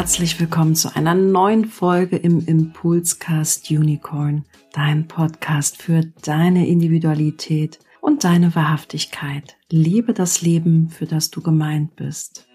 [0.00, 8.24] Herzlich willkommen zu einer neuen Folge im Impulscast Unicorn, dein Podcast für deine Individualität und
[8.24, 9.56] deine Wahrhaftigkeit.
[9.70, 12.46] Liebe das Leben, für das du gemeint bist.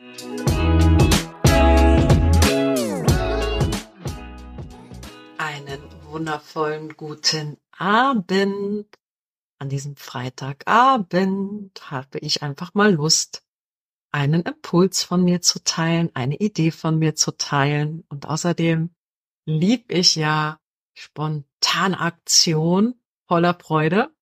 [5.38, 8.88] Einen wundervollen guten Abend.
[9.58, 13.44] An diesem Freitagabend habe ich einfach mal Lust,
[14.12, 18.04] einen Impuls von mir zu teilen, eine Idee von mir zu teilen.
[18.10, 18.94] Und außerdem
[19.46, 20.60] lieb ich ja
[20.94, 22.96] Spontanaktion
[23.28, 24.14] voller Freude.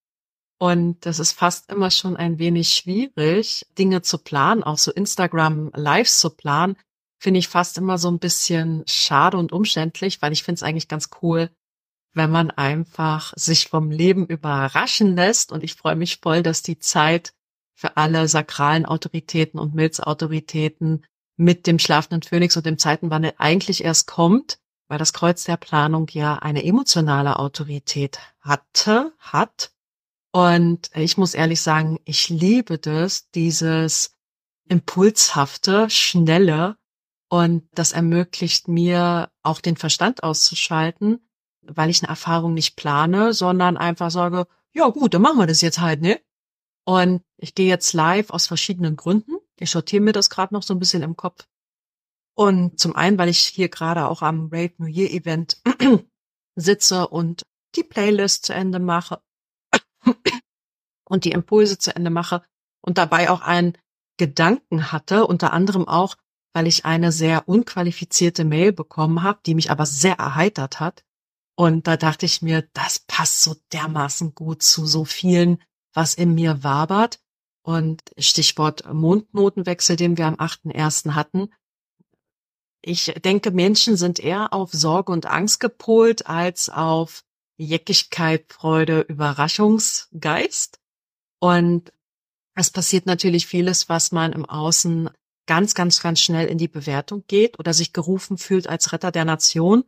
[0.60, 5.72] Und das ist fast immer schon ein wenig schwierig, Dinge zu planen, auch so Instagram
[5.76, 6.78] Lives zu planen,
[7.20, 10.88] finde ich fast immer so ein bisschen schade und umständlich, weil ich finde es eigentlich
[10.88, 11.50] ganz cool,
[12.14, 15.52] wenn man einfach sich vom Leben überraschen lässt.
[15.52, 17.34] Und ich freue mich voll, dass die Zeit
[17.76, 24.08] für alle sakralen Autoritäten und Milzautoritäten mit dem schlafenden Phönix und dem Zeitenwandel eigentlich erst
[24.08, 29.72] kommt, weil das Kreuz der Planung ja eine emotionale Autorität hatte, hat.
[30.32, 34.16] Und ich muss ehrlich sagen, ich liebe das, dieses
[34.70, 36.78] impulshafte, schnelle.
[37.30, 41.20] Und das ermöglicht mir auch den Verstand auszuschalten,
[41.68, 45.62] weil ich eine Erfahrung nicht plane, sondern einfach sage, ja gut, dann machen wir das
[45.62, 46.20] jetzt halt, ne?
[46.86, 49.38] Und ich gehe jetzt live aus verschiedenen Gründen.
[49.58, 51.48] Ich sortiere mir das gerade noch so ein bisschen im Kopf.
[52.36, 55.62] Und zum einen, weil ich hier gerade auch am Rave New Year Event
[56.56, 57.44] sitze und
[57.76, 59.22] die Playlist zu Ende mache
[61.06, 62.44] und die Impulse zu Ende mache
[62.82, 63.78] und dabei auch einen
[64.18, 66.16] Gedanken hatte, unter anderem auch,
[66.54, 71.04] weil ich eine sehr unqualifizierte Mail bekommen habe, die mich aber sehr erheitert hat.
[71.56, 75.62] Und da dachte ich mir, das passt so dermaßen gut zu so vielen,
[75.94, 77.20] was in mir wabert.
[77.66, 81.12] Und Stichwort Mondnotenwechsel, den wir am 8.1.
[81.12, 81.54] hatten.
[82.82, 87.24] Ich denke, Menschen sind eher auf Sorge und Angst gepolt als auf
[87.56, 90.82] Jeckigkeit, Freude, Überraschungsgeist.
[91.40, 91.94] Und
[92.56, 95.10] es passiert natürlich vieles, was man im Außen
[95.46, 99.26] ganz, ganz, ganz schnell in die Bewertung geht oder sich gerufen fühlt als Retter der
[99.26, 99.86] Nation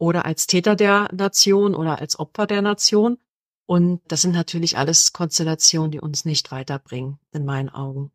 [0.00, 3.18] oder als Täter der Nation oder als Opfer der Nation.
[3.66, 8.10] Und das sind natürlich alles Konstellationen, die uns nicht weiterbringen, in meinen Augen,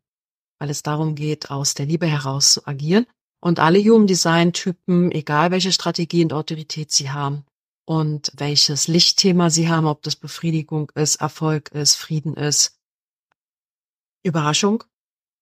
[0.58, 3.06] weil es darum geht, aus der Liebe heraus zu agieren.
[3.40, 7.46] Und alle Human Design Typen, egal welche Strategie und Autorität sie haben,
[7.86, 12.78] und welches Lichtthema sie haben, ob das Befriedigung ist, Erfolg ist, Frieden ist.
[14.24, 14.82] Überraschung.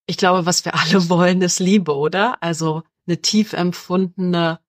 [0.06, 2.42] Ich glaube, was wir alle wollen, ist Liebe, oder?
[2.42, 4.60] Also eine tief empfundene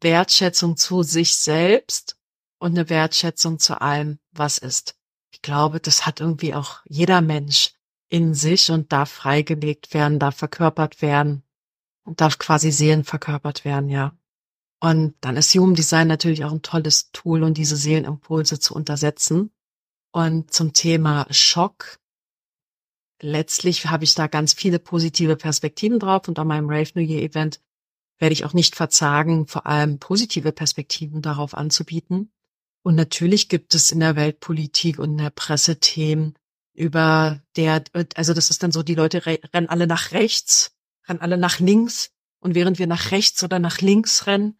[0.00, 2.16] Wertschätzung zu sich selbst
[2.58, 4.96] und eine Wertschätzung zu allem, was ist.
[5.32, 7.74] Ich glaube, das hat irgendwie auch jeder Mensch
[8.08, 11.42] in sich und darf freigelegt werden, darf verkörpert werden
[12.04, 14.16] und darf quasi Seelen verkörpert werden, ja.
[14.80, 19.50] Und dann ist Human Design natürlich auch ein tolles Tool, um diese Seelenimpulse zu untersetzen.
[20.12, 21.98] Und zum Thema Schock.
[23.20, 27.22] Letztlich habe ich da ganz viele positive Perspektiven drauf und an meinem Rave New Year
[27.22, 27.60] Event
[28.18, 32.32] werde ich auch nicht verzagen, vor allem positive Perspektiven darauf anzubieten.
[32.82, 36.34] Und natürlich gibt es in der Weltpolitik und in der Presse Themen,
[36.74, 40.72] über der, also das ist dann so, die Leute rennen alle nach rechts,
[41.08, 42.10] rennen alle nach links.
[42.40, 44.58] Und während wir nach rechts oder nach links rennen,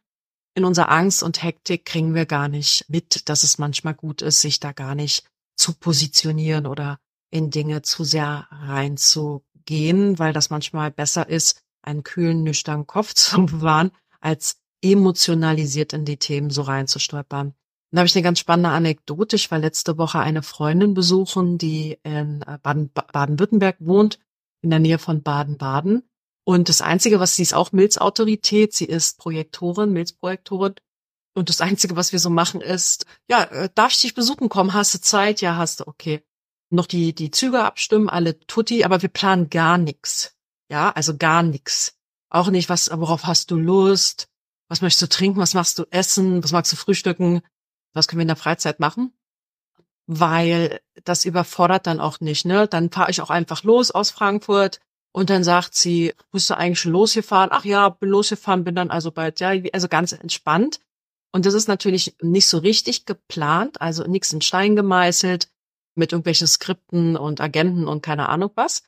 [0.54, 4.40] in unserer Angst und Hektik kriegen wir gar nicht mit, dass es manchmal gut ist,
[4.40, 5.24] sich da gar nicht
[5.56, 7.00] zu positionieren oder
[7.30, 13.46] in Dinge zu sehr reinzugehen, weil das manchmal besser ist, einen kühlen, nüchternen Kopf zu
[13.46, 13.90] bewahren,
[14.20, 17.54] als emotionalisiert in die Themen so reinzustolpern.
[17.90, 19.36] Da habe ich eine ganz spannende Anekdote.
[19.36, 24.18] Ich war letzte Woche eine Freundin besuchen, die in äh, Baden-Württemberg wohnt,
[24.62, 26.02] in der Nähe von Baden-Baden.
[26.44, 30.74] Und das Einzige, was sie ist auch Milzautorität, sie ist Projektorin, Milzprojektorin.
[31.36, 34.74] Und das Einzige, was wir so machen, ist, ja, äh, darf ich dich besuchen kommen?
[34.74, 35.40] Hast du Zeit?
[35.40, 36.22] Ja, hast du, okay.
[36.70, 40.33] Noch die, die Züge abstimmen, alle tutti, aber wir planen gar nichts.
[40.74, 41.96] Ja, also gar nichts.
[42.30, 44.26] Auch nicht, was, worauf hast du Lust?
[44.68, 45.38] Was möchtest du trinken?
[45.38, 46.42] Was machst du essen?
[46.42, 47.42] Was magst du frühstücken?
[47.92, 49.12] Was können wir in der Freizeit machen?
[50.06, 52.66] Weil das überfordert dann auch nicht, ne?
[52.66, 54.80] Dann fahre ich auch einfach los aus Frankfurt,
[55.12, 57.50] und dann sagt sie, bist du eigentlich schon losgefahren?
[57.52, 60.80] Ach ja, bin losgefahren, bin dann also bald, ja, also ganz entspannt.
[61.30, 65.48] Und das ist natürlich nicht so richtig geplant, also nichts in Stein gemeißelt
[65.94, 68.82] mit irgendwelchen Skripten und Agenten und keine Ahnung was.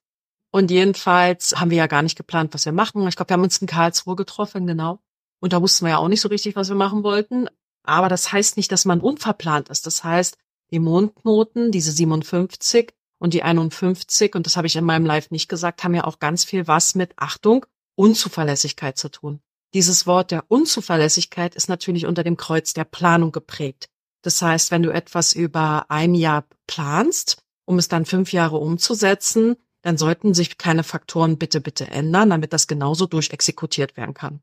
[0.56, 3.06] Und jedenfalls haben wir ja gar nicht geplant, was wir machen.
[3.08, 5.00] Ich glaube, wir haben uns in Karlsruhe getroffen, genau.
[5.38, 7.46] Und da wussten wir ja auch nicht so richtig, was wir machen wollten.
[7.82, 9.84] Aber das heißt nicht, dass man unverplant ist.
[9.84, 10.38] Das heißt,
[10.70, 15.50] die Mondnoten, diese 57 und die 51, und das habe ich in meinem Live nicht
[15.50, 19.40] gesagt, haben ja auch ganz viel was mit Achtung, Unzuverlässigkeit zu tun.
[19.74, 23.90] Dieses Wort der Unzuverlässigkeit ist natürlich unter dem Kreuz der Planung geprägt.
[24.22, 29.56] Das heißt, wenn du etwas über ein Jahr planst, um es dann fünf Jahre umzusetzen,
[29.86, 34.40] dann sollten sich keine Faktoren bitte, bitte ändern, damit das genauso durchexekutiert werden kann.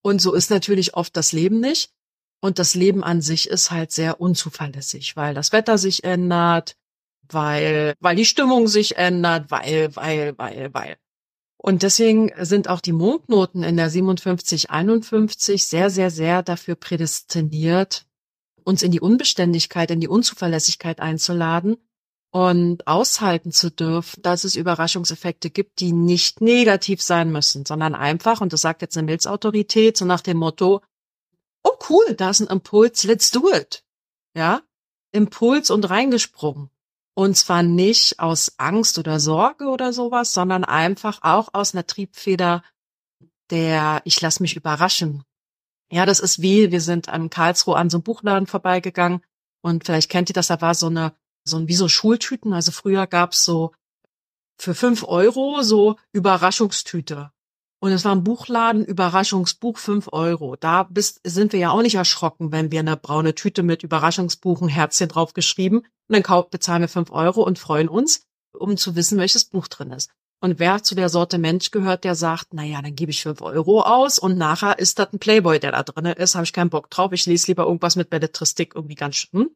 [0.00, 1.92] Und so ist natürlich oft das Leben nicht.
[2.40, 6.78] Und das Leben an sich ist halt sehr unzuverlässig, weil das Wetter sich ändert,
[7.28, 10.96] weil, weil die Stimmung sich ändert, weil, weil, weil, weil.
[11.58, 18.06] Und deswegen sind auch die Mondnoten in der 5751 sehr, sehr, sehr dafür prädestiniert,
[18.64, 21.76] uns in die Unbeständigkeit, in die Unzuverlässigkeit einzuladen
[22.32, 28.40] und aushalten zu dürfen, dass es Überraschungseffekte gibt, die nicht negativ sein müssen, sondern einfach,
[28.40, 30.80] und das sagt jetzt eine Milzautorität, so nach dem Motto,
[31.62, 33.84] oh cool, da ist ein Impuls, let's do it.
[34.34, 34.62] Ja?
[35.12, 36.70] Impuls und reingesprungen.
[37.14, 42.62] Und zwar nicht aus Angst oder Sorge oder sowas, sondern einfach auch aus einer Triebfeder
[43.52, 45.24] der ich lass mich überraschen.
[45.92, 49.20] Ja, das ist wie, wir sind am Karlsruhe an so einem Buchladen vorbeigegangen
[49.60, 51.12] und vielleicht kennt ihr das, da war so eine
[51.44, 52.52] so ein, wie so Schultüten.
[52.52, 53.72] Also früher gab's so
[54.58, 57.30] für fünf Euro so Überraschungstüte.
[57.80, 60.54] Und es war ein Buchladen, Überraschungsbuch, fünf Euro.
[60.54, 64.62] Da bist, sind wir ja auch nicht erschrocken, wenn wir eine braune Tüte mit Überraschungsbuch,
[64.62, 68.22] ein Herzchen drauf geschrieben und dann kauf, bezahlen wir fünf Euro und freuen uns,
[68.56, 70.10] um zu wissen, welches Buch drin ist.
[70.40, 73.42] Und wer zu der Sorte Mensch gehört, der sagt, na ja, dann gebe ich fünf
[73.42, 76.70] Euro aus und nachher ist das ein Playboy, der da drin ist, habe ich keinen
[76.70, 77.10] Bock drauf.
[77.12, 79.50] Ich lese lieber irgendwas mit Belletristik irgendwie ganz schön.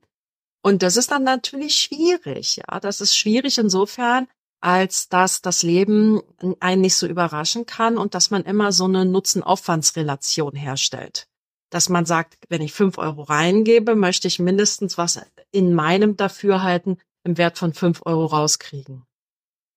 [0.67, 2.81] Und das ist dann natürlich schwierig, ja.
[2.81, 4.27] Das ist schwierig insofern,
[4.61, 6.21] als dass das Leben
[6.59, 11.29] einen nicht so überraschen kann und dass man immer so eine Nutzen-Aufwandsrelation herstellt.
[11.71, 15.21] Dass man sagt, wenn ich fünf Euro reingebe, möchte ich mindestens was
[15.53, 19.05] in meinem Dafürhalten im Wert von fünf Euro rauskriegen.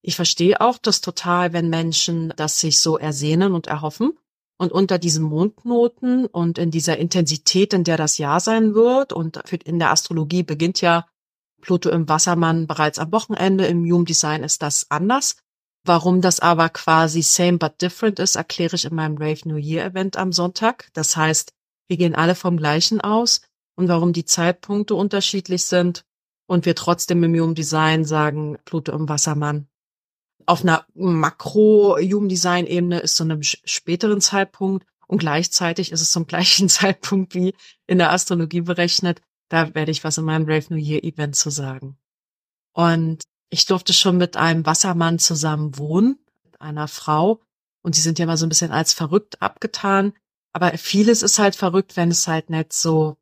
[0.02, 4.18] Ich verstehe auch das total, wenn Menschen das sich so ersehnen und erhoffen.
[4.60, 9.38] Und unter diesen Mondnoten und in dieser Intensität, in der das Jahr sein wird, und
[9.64, 11.08] in der Astrologie beginnt ja
[11.62, 15.38] Pluto im Wassermann bereits am Wochenende, im Human Design ist das anders.
[15.86, 19.86] Warum das aber quasi same but different ist, erkläre ich in meinem Rave New Year
[19.86, 20.90] Event am Sonntag.
[20.94, 21.54] Das heißt,
[21.88, 23.42] wir gehen alle vom gleichen aus
[23.76, 26.04] und warum die Zeitpunkte unterschiedlich sind
[26.48, 29.70] und wir trotzdem im Human Design sagen, Pluto im Wassermann
[30.50, 37.36] auf einer Makro-Jugenddesign-Ebene ist zu einem späteren Zeitpunkt und gleichzeitig ist es zum gleichen Zeitpunkt
[37.36, 37.54] wie
[37.86, 39.22] in der Astrologie berechnet.
[39.50, 42.00] Da werde ich was in meinem Brave New Year Event zu sagen.
[42.74, 47.44] Und ich durfte schon mit einem Wassermann zusammen wohnen, mit einer Frau.
[47.84, 50.14] Und sie sind ja mal so ein bisschen als verrückt abgetan.
[50.52, 53.18] Aber vieles ist halt verrückt, wenn es halt nicht so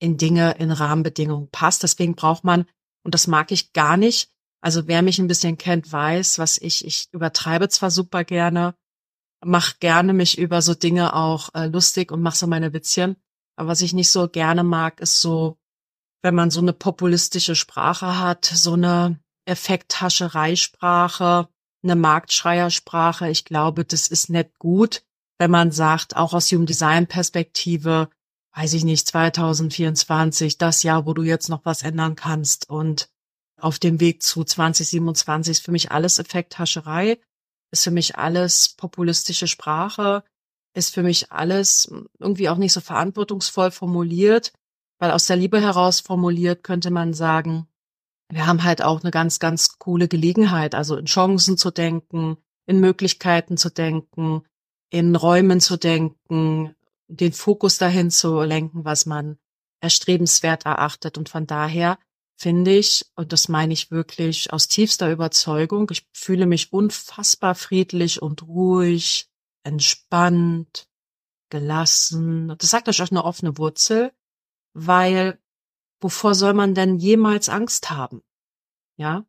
[0.00, 1.84] in Dinge, in Rahmenbedingungen passt.
[1.84, 2.66] Deswegen braucht man,
[3.04, 6.84] und das mag ich gar nicht, also wer mich ein bisschen kennt, weiß, was ich,
[6.84, 8.74] ich übertreibe zwar super gerne,
[9.44, 13.16] mach gerne mich über so Dinge auch äh, lustig und mach so meine Witzchen.
[13.56, 15.58] Aber was ich nicht so gerne mag, ist so,
[16.22, 21.48] wenn man so eine populistische Sprache hat, so eine Effekthaschereisprache,
[21.82, 23.30] eine Marktschreiersprache.
[23.30, 25.04] Ich glaube, das ist nicht gut,
[25.38, 28.10] wenn man sagt, auch aus Human Design Perspektive,
[28.54, 33.08] weiß ich nicht, 2024, das Jahr, wo du jetzt noch was ändern kannst und
[33.60, 37.18] auf dem Weg zu 2027 ist für mich alles Effekthascherei,
[37.72, 40.24] ist für mich alles populistische Sprache,
[40.74, 44.52] ist für mich alles irgendwie auch nicht so verantwortungsvoll formuliert,
[44.98, 47.66] weil aus der Liebe heraus formuliert könnte man sagen,
[48.30, 52.36] wir haben halt auch eine ganz, ganz coole Gelegenheit, also in Chancen zu denken,
[52.66, 54.42] in Möglichkeiten zu denken,
[54.90, 56.74] in Räumen zu denken,
[57.08, 59.38] den Fokus dahin zu lenken, was man
[59.80, 61.18] erstrebenswert erachtet.
[61.18, 61.98] Und von daher
[62.36, 68.22] finde ich, und das meine ich wirklich aus tiefster Überzeugung, ich fühle mich unfassbar friedlich
[68.22, 69.28] und ruhig,
[69.62, 70.88] entspannt,
[71.50, 72.54] gelassen.
[72.58, 74.12] Das sagt euch auch eine offene Wurzel,
[74.74, 75.38] weil
[76.00, 78.22] wovor soll man denn jemals Angst haben?
[78.96, 79.26] Ja?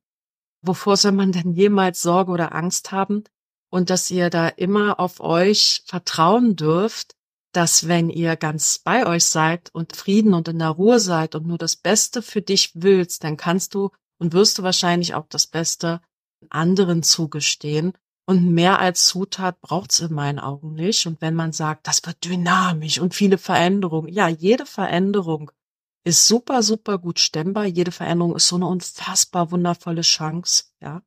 [0.62, 3.24] Wovor soll man denn jemals Sorge oder Angst haben?
[3.70, 7.17] Und dass ihr da immer auf euch vertrauen dürft,
[7.52, 11.48] dass wenn ihr ganz bei euch seid und Frieden und in der Ruhe seid und
[11.48, 15.48] nur das Beste für dich willst, dann kannst du und wirst du wahrscheinlich auch das
[15.48, 16.02] Beste
[16.50, 17.94] anderen zugestehen.
[18.26, 21.08] Und mehr als Zutat braucht's in meinen Augen nicht.
[21.08, 25.52] Und wenn man sagt, das wird dynamisch und viele Veränderungen, ja, jede Veränderung
[26.04, 27.66] ist super, super gut stemmbar.
[27.66, 31.02] Jede Veränderung ist so eine unfassbar wundervolle Chance, ja.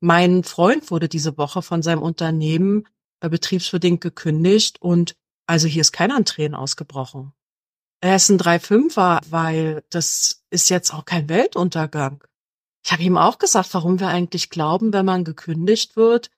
[0.00, 2.88] Mein Freund wurde diese Woche von seinem Unternehmen
[3.20, 5.14] äh, betriebsbedingt gekündigt und
[5.52, 7.34] also hier ist keiner an Tränen ausgebrochen.
[8.00, 12.24] Er ist ein 3,5er, weil das ist jetzt auch kein Weltuntergang.
[12.82, 16.30] Ich habe ihm auch gesagt, warum wir eigentlich glauben, wenn man gekündigt wird,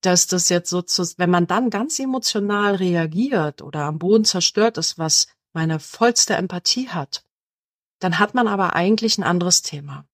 [0.00, 4.78] dass das jetzt so zu, wenn man dann ganz emotional reagiert oder am Boden zerstört
[4.78, 7.26] ist, was meine vollste Empathie hat,
[7.98, 10.06] dann hat man aber eigentlich ein anderes Thema.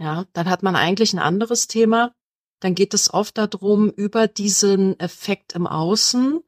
[0.00, 2.14] Ja, dann hat man eigentlich ein anderes Thema.
[2.60, 6.42] Dann geht es oft darum, über diesen Effekt im Außen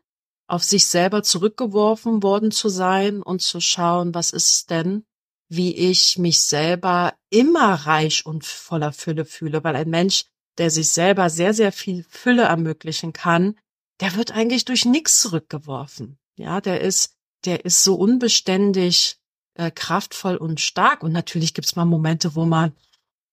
[0.52, 5.06] auf sich selber zurückgeworfen worden zu sein und zu schauen, was ist denn,
[5.48, 10.26] wie ich mich selber immer reich und voller Fülle fühle, weil ein Mensch,
[10.58, 13.58] der sich selber sehr, sehr viel Fülle ermöglichen kann,
[14.00, 16.18] der wird eigentlich durch nichts zurückgeworfen.
[16.36, 17.14] Ja, der ist,
[17.46, 19.16] der ist so unbeständig
[19.54, 21.02] äh, kraftvoll und stark.
[21.02, 22.76] Und natürlich gibt's mal Momente, wo man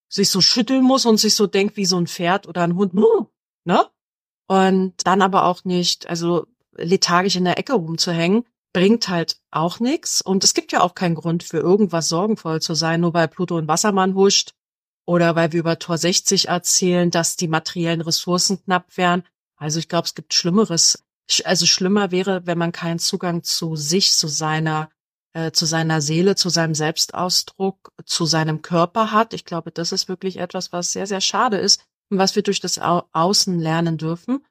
[0.08, 2.94] sich so schütteln muss und sich so denkt wie so ein Pferd oder ein Hund,
[3.66, 3.90] ne?
[4.48, 6.48] Und dann aber auch nicht, also
[6.84, 10.22] lethargisch in der Ecke rumzuhängen, bringt halt auch nichts.
[10.22, 13.58] Und es gibt ja auch keinen Grund für irgendwas sorgenvoll zu sein, nur weil Pluto
[13.58, 14.54] und Wassermann huscht
[15.06, 19.24] oder weil wir über Tor 60 erzählen, dass die materiellen Ressourcen knapp wären.
[19.58, 21.04] Also ich glaube, es gibt Schlimmeres.
[21.46, 24.90] Also schlimmer wäre, wenn man keinen Zugang zu sich, zu seiner,
[25.34, 29.34] äh, zu seiner Seele, zu seinem Selbstausdruck, zu seinem Körper hat.
[29.34, 32.60] Ich glaube, das ist wirklich etwas, was sehr, sehr schade ist und was wir durch
[32.60, 34.46] das Au Außen lernen dürfen.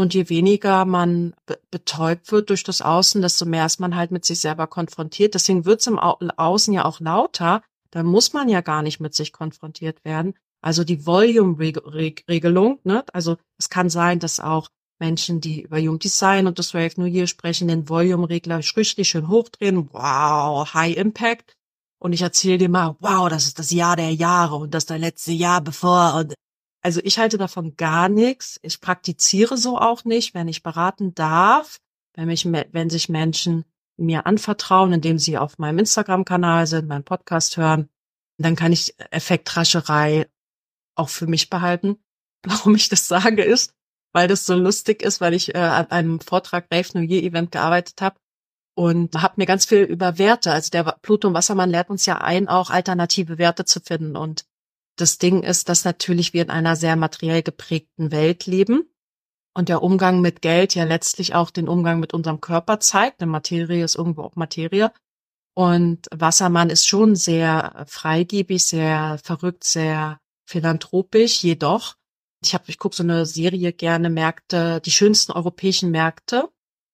[0.00, 1.34] Und je weniger man
[1.70, 5.34] betäubt wird durch das Außen, desto mehr ist man halt mit sich selber konfrontiert.
[5.34, 7.62] Deswegen wird es im Au Außen ja auch lauter.
[7.90, 10.32] Da muss man ja gar nicht mit sich konfrontiert werden.
[10.62, 13.04] Also die Volume-Regelung, ne?
[13.12, 17.04] Also es kann sein, dass auch Menschen, die über Human Design und das Wave New
[17.04, 19.90] Year sprechen, den Volume-Regler richtig schön hochdrehen.
[19.92, 21.52] Wow, High Impact.
[21.98, 24.98] Und ich erzähle dir mal, wow, das ist das Jahr der Jahre und das der
[24.98, 26.32] letzte Jahr bevor und
[26.82, 28.58] also ich halte davon gar nichts.
[28.62, 31.78] Ich praktiziere so auch nicht, wenn ich beraten darf,
[32.14, 33.64] wenn, mich, wenn sich Menschen
[33.96, 37.90] mir anvertrauen, indem sie auf meinem Instagram-Kanal sind, meinen Podcast hören,
[38.38, 40.26] dann kann ich Effektrascherei
[40.94, 41.98] auch für mich behalten.
[42.42, 43.74] Warum ich das sage ist,
[44.12, 47.52] weil das so lustig ist, weil ich äh, an einem Vortrag Rave New Year Event
[47.52, 48.16] gearbeitet habe
[48.74, 52.18] und habe mir ganz viel über Werte, also der Pluto und Wassermann lehrt uns ja
[52.18, 54.46] ein, auch alternative Werte zu finden und
[55.00, 58.84] das Ding ist, dass natürlich wir in einer sehr materiell geprägten Welt leben
[59.54, 63.20] und der Umgang mit Geld ja letztlich auch den Umgang mit unserem Körper zeigt.
[63.20, 64.92] Denn Materie ist irgendwo auch Materie.
[65.54, 71.42] Und Wassermann ist schon sehr freigebig, sehr verrückt, sehr philanthropisch.
[71.42, 71.96] Jedoch,
[72.42, 76.48] ich habe, ich gucke so eine Serie gerne Märkte, die schönsten europäischen Märkte.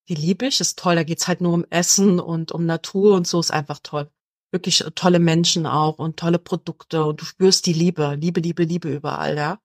[0.09, 0.95] Die liebe ich, ist toll.
[0.95, 4.11] Da geht's halt nur um Essen und um Natur und so ist einfach toll
[4.53, 8.89] wirklich tolle Menschen auch und tolle Produkte und du spürst die Liebe, Liebe, Liebe, Liebe
[8.93, 9.61] überall, ja.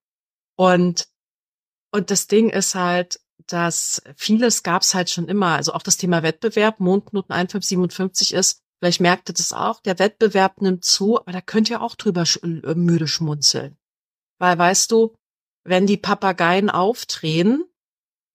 [0.56, 1.08] Und,
[1.92, 5.56] und das Ding ist halt, dass vieles gab's halt schon immer.
[5.56, 10.62] Also auch das Thema Wettbewerb, Mondknoten 1557 ist, vielleicht merkt ihr das auch, der Wettbewerb
[10.62, 13.78] nimmt zu, aber da könnt ihr auch drüber sch äh, müde schmunzeln.
[14.40, 15.16] Weil weißt du,
[15.64, 17.64] wenn die Papageien aufdrehen,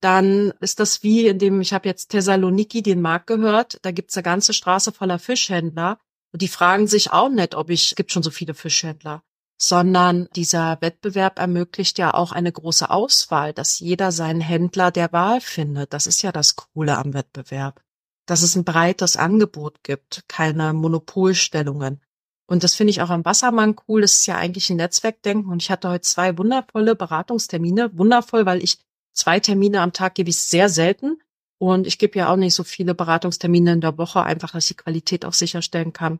[0.01, 4.15] dann ist das wie in dem, ich habe jetzt Thessaloniki den Markt gehört, da gibt's
[4.15, 5.99] eine ganze Straße voller Fischhändler
[6.33, 9.23] die fragen sich auch nicht, ob ich, es gibt schon so viele Fischhändler,
[9.57, 15.41] sondern dieser Wettbewerb ermöglicht ja auch eine große Auswahl, dass jeder seinen Händler der Wahl
[15.41, 15.93] findet.
[15.93, 17.81] Das ist ja das Coole am Wettbewerb.
[18.27, 22.01] Dass es ein breites Angebot gibt, keine Monopolstellungen.
[22.45, 24.01] Und das finde ich auch am Wassermann cool.
[24.01, 25.51] Das ist ja eigentlich ein Netzwerkdenken.
[25.51, 27.97] Und ich hatte heute zwei wundervolle Beratungstermine.
[27.97, 28.79] Wundervoll, weil ich
[29.13, 31.19] zwei Termine am Tag gebe ich sehr selten.
[31.59, 34.77] Und ich gebe ja auch nicht so viele Beratungstermine in der Woche, einfach, dass ich
[34.77, 36.19] die Qualität auch sicherstellen kann.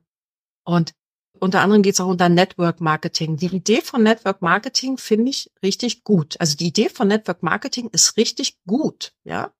[0.63, 0.94] Und
[1.39, 3.38] unter anderem geht es auch unter Network Marketing.
[3.38, 6.36] Die Idee von Network Marketing finde ich richtig gut.
[6.39, 9.53] Also die Idee von Network Marketing ist richtig gut, ja.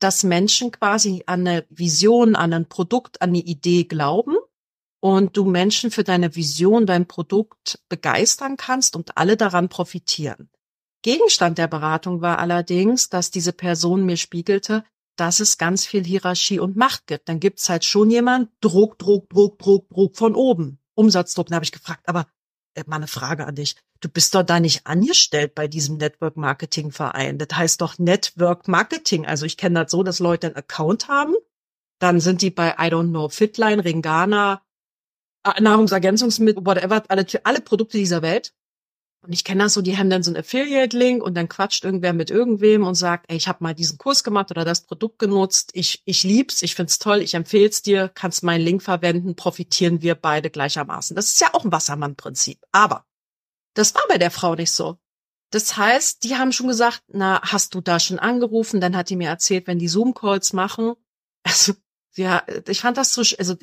[0.00, 4.36] Dass Menschen quasi an eine Vision, an ein Produkt, an eine Idee glauben
[5.00, 10.50] und du Menschen für deine Vision, dein Produkt begeistern kannst und alle daran profitieren.
[11.02, 14.84] Gegenstand der Beratung war allerdings, dass diese Person mir spiegelte,
[15.20, 17.28] dass es ganz viel Hierarchie und Macht gibt.
[17.28, 20.78] Dann gibt's halt schon jemand, Druck, Druck, Druck, Druck, Druck von oben.
[20.94, 21.48] Umsatzdruck.
[21.48, 22.26] Da habe ich gefragt, aber
[22.74, 23.76] äh, mal eine Frage an dich.
[24.00, 27.36] Du bist doch da nicht angestellt bei diesem Network Marketing Verein.
[27.36, 29.26] Das heißt doch Network Marketing.
[29.26, 31.34] Also ich kenne das so, dass Leute einen Account haben.
[31.98, 34.62] Dann sind die bei, I don't know, Fitline, Ringana,
[35.44, 38.54] Nahrungsergänzungsmittel, whatever, alle, alle Produkte dieser Welt.
[39.22, 42.14] Und ich kenne das so, die haben dann so einen Affiliate-Link und dann quatscht irgendwer
[42.14, 45.70] mit irgendwem und sagt, ey, ich habe mal diesen Kurs gemacht oder das Produkt genutzt,
[45.74, 50.14] ich, ich lieb's, ich find's toll, ich empfehl's dir, kannst meinen Link verwenden, profitieren wir
[50.14, 51.14] beide gleichermaßen.
[51.14, 52.64] Das ist ja auch ein Wassermann-Prinzip.
[52.72, 53.04] Aber
[53.74, 54.98] das war bei der Frau nicht so.
[55.50, 58.80] Das heißt, die haben schon gesagt, na, hast du da schon angerufen?
[58.80, 60.94] Dann hat die mir erzählt, wenn die Zoom-Calls machen.
[61.42, 61.72] Also,
[62.16, 63.56] ja, ich fand das so, also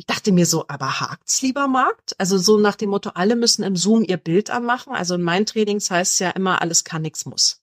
[0.00, 2.18] ich dachte mir so, aber hakt's lieber Markt?
[2.18, 4.94] Also so nach dem Motto, alle müssen im Zoom ihr Bild anmachen.
[4.94, 7.60] Also in meinen Trainings heißt es ja immer, alles kann, nix muss.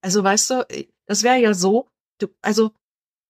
[0.00, 0.66] Also weißt du,
[1.04, 1.86] das wäre ja so,
[2.16, 2.70] du, also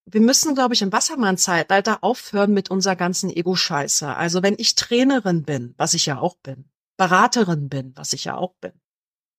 [0.06, 4.14] wir müssen, glaube ich, im Wassermann-Zeitalter aufhören mit unserer ganzen Ego-Scheiße.
[4.14, 8.36] Also wenn ich Trainerin bin, was ich ja auch bin, Beraterin bin, was ich ja
[8.36, 8.80] auch bin,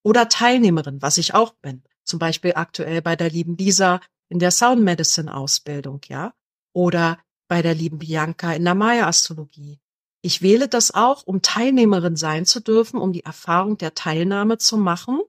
[0.04, 4.52] oder Teilnehmerin, was ich auch bin, zum Beispiel aktuell bei der lieben Lisa in der
[4.52, 6.34] Sound Medicine Ausbildung, ja,
[6.74, 7.20] oder
[7.52, 9.82] bei der lieben Bianca in der Maya-Astrologie.
[10.22, 14.78] Ich wähle das auch, um Teilnehmerin sein zu dürfen, um die Erfahrung der Teilnahme zu
[14.78, 15.20] machen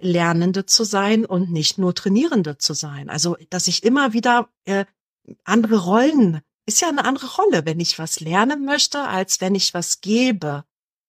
[0.00, 3.08] Lernende zu sein und nicht nur Trainierende zu sein.
[3.08, 4.86] Also, dass ich immer wieder äh,
[5.44, 9.72] andere Rollen, ist ja eine andere Rolle, wenn ich was lernen möchte, als wenn ich
[9.72, 10.64] was gebe.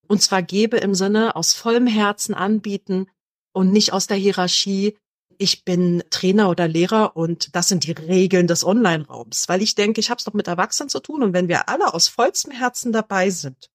[0.08, 3.08] Und zwar gebe im Sinne aus vollem Herzen anbieten
[3.54, 5.00] und nicht aus der Hierarchie,
[5.38, 9.48] ich bin Trainer oder Lehrer und das sind die Regeln des Online-Raums.
[9.48, 11.94] Weil ich denke, ich habe es doch mit Erwachsenen zu tun und wenn wir alle
[11.94, 13.70] aus vollstem Herzen dabei sind,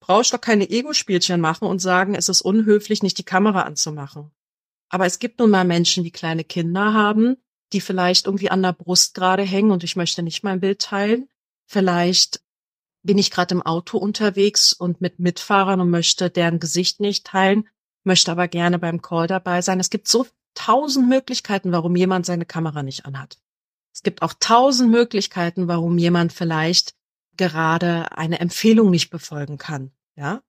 [0.00, 4.30] brauchst doch keine Ego-Spielchen machen und sagen, es ist unhöflich, nicht die Kamera anzumachen.
[4.88, 7.36] Aber es gibt nun mal Menschen, die kleine Kinder haben,
[7.72, 11.28] die vielleicht irgendwie an der Brust gerade hängen und ich möchte nicht mein Bild teilen.
[11.66, 12.40] Vielleicht
[13.02, 17.68] bin ich gerade im Auto unterwegs und mit Mitfahrern und möchte deren Gesicht nicht teilen,
[18.04, 19.78] möchte aber gerne beim Call dabei sein.
[19.78, 20.26] Es gibt so
[20.58, 23.38] tausend Möglichkeiten, warum jemand seine Kamera nicht anhat.
[23.94, 26.94] Es gibt auch tausend Möglichkeiten, warum jemand vielleicht
[27.36, 29.92] gerade eine Empfehlung nicht befolgen kann.
[30.16, 30.42] Ja?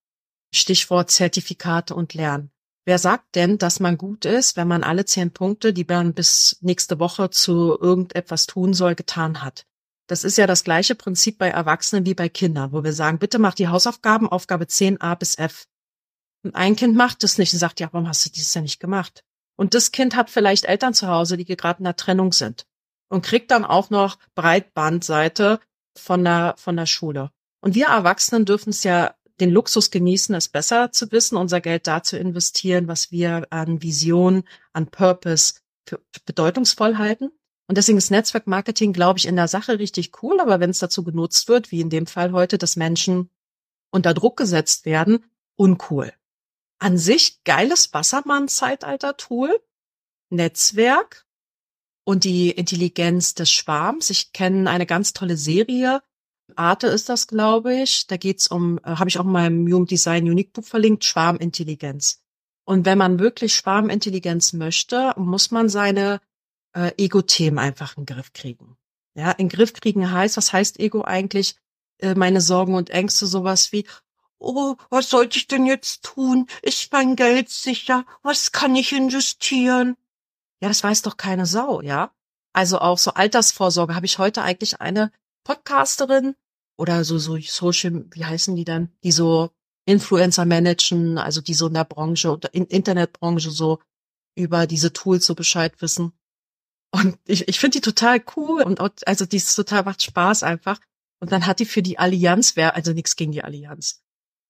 [0.52, 2.52] Stichwort Zertifikate und Lernen.
[2.86, 6.58] Wer sagt denn, dass man gut ist, wenn man alle zehn Punkte, die man bis
[6.62, 9.68] nächste Woche zu irgendetwas tun soll, getan hat?
[10.08, 13.38] Das ist ja das gleiche Prinzip bei Erwachsenen wie bei Kindern, wo wir sagen, bitte
[13.38, 15.68] mach die Hausaufgaben, Aufgabe 10 A bis F.
[16.44, 18.80] Und ein Kind macht das nicht und sagt, ja, warum hast du dieses ja nicht
[18.80, 19.24] gemacht?
[19.60, 22.66] Und das Kind hat vielleicht Eltern zu Hause, die gerade in der Trennung sind
[23.10, 25.60] und kriegt dann auch noch Breitbandseite
[25.98, 27.32] von der, von der Schule.
[27.60, 31.88] Und wir Erwachsenen dürfen es ja den Luxus genießen, es besser zu wissen, unser Geld
[31.88, 37.30] da zu investieren, was wir an Vision, an Purpose für bedeutungsvoll halten.
[37.68, 41.04] Und deswegen ist Netzwerkmarketing, glaube ich, in der Sache richtig cool, aber wenn es dazu
[41.04, 43.30] genutzt wird, wie in dem Fall heute, dass Menschen
[43.92, 45.26] unter Druck gesetzt werden,
[45.58, 46.14] uncool.
[46.80, 49.60] An sich geiles Wassermann-Zeitalter-Tool,
[50.30, 51.26] Netzwerk
[52.06, 54.10] und die Intelligenz des Schwarms.
[54.10, 56.02] Ich kenne eine ganz tolle Serie,
[56.56, 58.08] Arte ist das, glaube ich.
[58.08, 62.22] Da geht's um, äh, habe ich auch in meinem Design Unique Buch verlinkt, Schwarmintelligenz.
[62.66, 66.22] Und wenn man wirklich Schwarmintelligenz möchte, muss man seine
[66.74, 68.78] äh, Ego-Themen einfach in den Griff kriegen.
[69.16, 71.56] Ja, in den Griff kriegen heißt, was heißt Ego eigentlich?
[71.98, 73.86] Äh, meine Sorgen und Ängste, sowas wie,
[74.40, 76.48] oh, was sollte ich denn jetzt tun?
[76.62, 78.06] Ist mein Geld sicher?
[78.24, 79.96] Was kann ich investieren?
[80.62, 82.12] Ja, das weiß doch keine Sau, ja?
[82.54, 85.12] Also auch so Altersvorsorge habe ich heute eigentlich eine
[85.44, 86.36] Podcasterin
[86.78, 89.52] oder so, so Social, wie heißen die dann, die so
[89.86, 93.80] Influencer managen, also die so in der Branche oder in Internetbranche so
[94.36, 96.14] über diese Tools so Bescheid wissen.
[96.92, 100.44] Und ich, ich finde die total cool und auch, also die ist total macht Spaß
[100.44, 100.80] einfach.
[101.20, 104.02] Und dann hat die für die Allianz, wer, also nichts gegen die Allianz.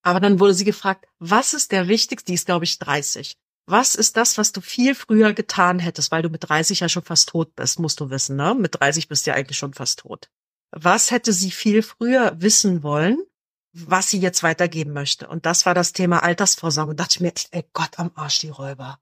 [0.01, 3.37] Aber dann wurde sie gefragt, was ist der wichtigste, die ist glaube ich 30.
[3.65, 7.03] Was ist das, was du viel früher getan hättest, weil du mit 30 ja schon
[7.03, 8.55] fast tot bist, musst du wissen, ne?
[8.55, 10.29] Mit 30 bist du ja eigentlich schon fast tot
[10.71, 13.23] was hätte sie viel früher wissen wollen,
[13.73, 15.27] was sie jetzt weitergeben möchte.
[15.27, 16.91] Und das war das Thema Altersvorsorge.
[16.91, 18.99] Und dachte ich mir, ey Gott am Arsch, die Räuber.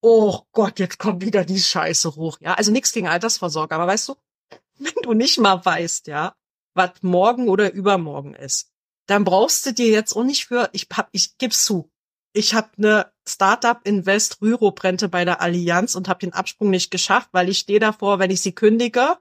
[0.00, 2.38] Oh Gott, jetzt kommt wieder die Scheiße hoch.
[2.40, 4.16] Ja, also nichts gegen Altersvorsorge, aber weißt du,
[4.78, 6.34] wenn du nicht mal weißt, ja,
[6.74, 8.70] was morgen oder übermorgen ist,
[9.06, 11.90] dann brauchst du dir jetzt auch nicht für, ich hab, ich gib's zu,
[12.32, 16.90] ich habe eine Startup Invest Rüro Rente bei der Allianz und habe den Absprung nicht
[16.90, 19.18] geschafft, weil ich stehe davor, wenn ich sie kündige,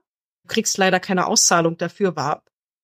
[0.48, 2.44] kriegst leider keine Auszahlung dafür, war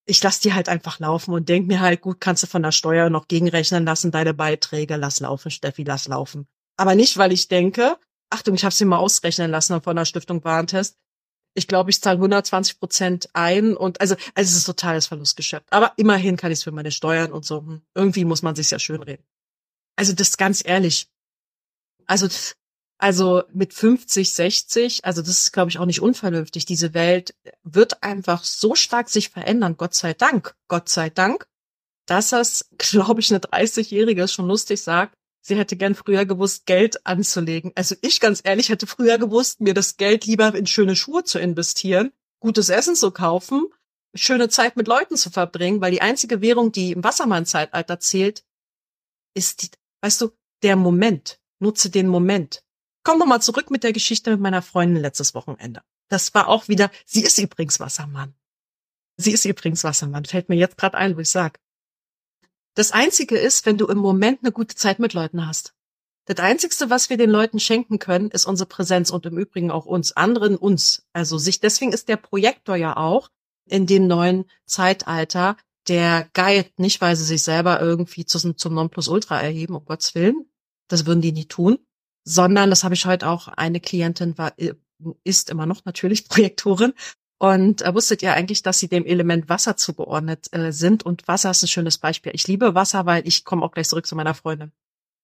[0.10, 2.72] ich lass die halt einfach laufen und denk mir halt, gut, kannst du von der
[2.72, 6.48] Steuer noch gegenrechnen lassen, deine Beiträge, lass laufen, Steffi, lass laufen.
[6.78, 7.98] Aber nicht, weil ich denke,
[8.30, 10.98] Achtung, ich habe sie mal ausrechnen lassen von der Stiftung Warentest.
[11.60, 15.66] Ich glaube, ich zahle 120 Prozent ein und also, also es ist totales Verlustgeschäft.
[15.72, 17.60] Aber immerhin kann ich es für meine Steuern und so.
[17.60, 19.24] Hm, irgendwie muss man sich ja schön reden.
[19.98, 21.10] Also das ganz ehrlich.
[22.08, 22.30] Also
[22.98, 26.66] also mit 50, 60, also das ist, glaube ich, auch nicht unvernünftig.
[26.66, 31.48] Diese Welt wird einfach so stark sich verändern, Gott sei Dank, Gott sei Dank,
[32.06, 37.06] dass das, glaube ich, eine 30-Jährige schon lustig sagt, sie hätte gern früher gewusst, Geld
[37.06, 37.72] anzulegen.
[37.76, 41.40] Also ich ganz ehrlich hätte früher gewusst, mir das Geld lieber in schöne Schuhe zu
[41.40, 43.68] investieren, gutes Essen zu kaufen,
[44.14, 48.44] schöne Zeit mit Leuten zu verbringen, weil die einzige Währung, die im Wassermann-Zeitalter zählt,
[49.34, 49.70] ist die,
[50.02, 50.32] weißt du,
[50.64, 51.40] der Moment.
[51.62, 52.64] Nutze den Moment
[53.10, 55.82] komme nochmal zurück mit der Geschichte mit meiner Freundin letztes Wochenende.
[56.10, 58.36] Das war auch wieder, sie ist übrigens Wassermann.
[59.18, 61.60] Sie ist übrigens Wassermann, fällt mir jetzt gerade ein, wo ich sag.
[62.80, 65.74] Das Einzige ist, wenn du im Moment eine gute Zeit mit Leuten hast.
[66.24, 69.86] Das Einzigste, was wir den Leuten schenken können, ist unsere Präsenz und im Übrigen auch
[69.86, 71.06] uns, anderen uns.
[71.12, 73.32] Also sich, deswegen ist der Projektor ja auch
[73.66, 75.58] in dem neuen Zeitalter
[75.90, 80.50] der Guide, nicht weil sie sich selber irgendwie zum, zum Nonplusultra erheben, um Gottes Willen,
[80.88, 81.80] das würden die nie tun,
[82.24, 84.76] sondern, das habe ich heute auch, eine Klientin war, äh,
[85.26, 86.94] ist immer noch natürlich Projektorin
[87.40, 91.04] und äh, wusstet ihr eigentlich, dass sie dem Element Wasser zugeordnet äh, sind?
[91.04, 92.34] Und Wasser ist ein schönes Beispiel.
[92.36, 94.74] Ich liebe Wasser, weil ich komme auch gleich zurück zu meiner Freundin.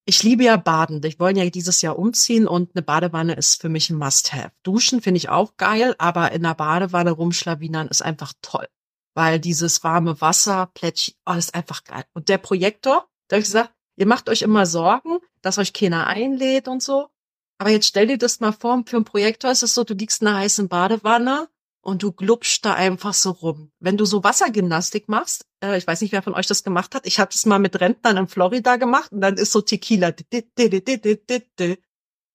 [0.06, 1.04] Ich liebe ja Baden.
[1.04, 4.51] Ich wollen ja dieses Jahr umziehen und eine Badewanne ist für mich ein Must-have.
[4.63, 8.67] Duschen finde ich auch geil, aber in einer Badewanne rumschlawinern ist einfach toll.
[9.13, 12.06] Weil dieses warme Wasser, Plätsch, oh, einfach geil.
[12.13, 16.08] Und der Projektor, da habe ich gesagt, ihr macht euch immer Sorgen, dass euch keiner
[16.08, 17.10] einlädt und so.
[17.58, 20.21] Aber jetzt stell dir das mal vor, für einen Projektor ist es so, du liegst
[20.21, 21.49] in einer heißen Badewanne
[21.86, 23.71] und du glubschst da einfach so rum.
[23.80, 27.06] Wenn du so Wassergymnastik machst, äh, ich weiß nicht, wer von euch das gemacht hat,
[27.06, 30.08] ich habe das mal mit Rentnern in Florida gemacht und dann ist so Tequila.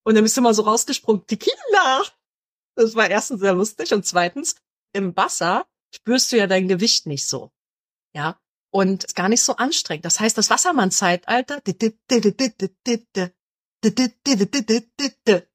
[0.05, 2.05] Und dann bist du mal so rausgesprungen, Tequila!
[2.77, 4.55] Das war erstens sehr lustig und zweitens,
[4.93, 7.51] im Wasser spürst du ja dein Gewicht nicht so.
[8.15, 8.39] Ja.
[8.73, 10.05] Und ist gar nicht so anstrengend.
[10.05, 11.61] Das heißt, das Wassermann-Zeitalter,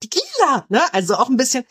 [0.02, 0.94] Tequila, ne?
[0.94, 1.64] Also auch ein bisschen,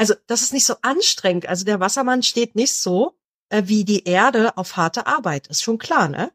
[0.00, 1.46] also das ist nicht so anstrengend.
[1.46, 3.18] Also der Wassermann steht nicht so
[3.50, 5.48] äh, wie die Erde auf harte Arbeit.
[5.48, 6.32] Ist schon klar, ne?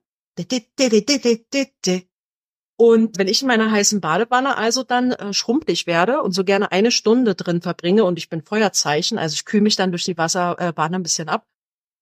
[2.78, 6.72] Und wenn ich in meiner heißen Badewanne also dann äh, schrumpelig werde und so gerne
[6.72, 10.18] eine Stunde drin verbringe und ich bin Feuerzeichen, also ich kühle mich dann durch die
[10.18, 11.48] Wasserbahn ein bisschen ab.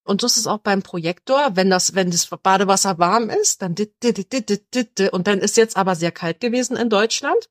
[0.04, 3.74] Und so ist es auch beim Projektor, wenn das, wenn das Badewasser warm ist, dann
[3.74, 7.50] und dann ist jetzt aber sehr kalt gewesen in Deutschland.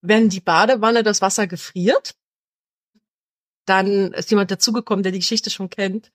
[0.00, 2.16] Wenn die Badewanne das Wasser gefriert,
[3.68, 6.12] dann ist jemand dazugekommen, der die Geschichte schon kennt,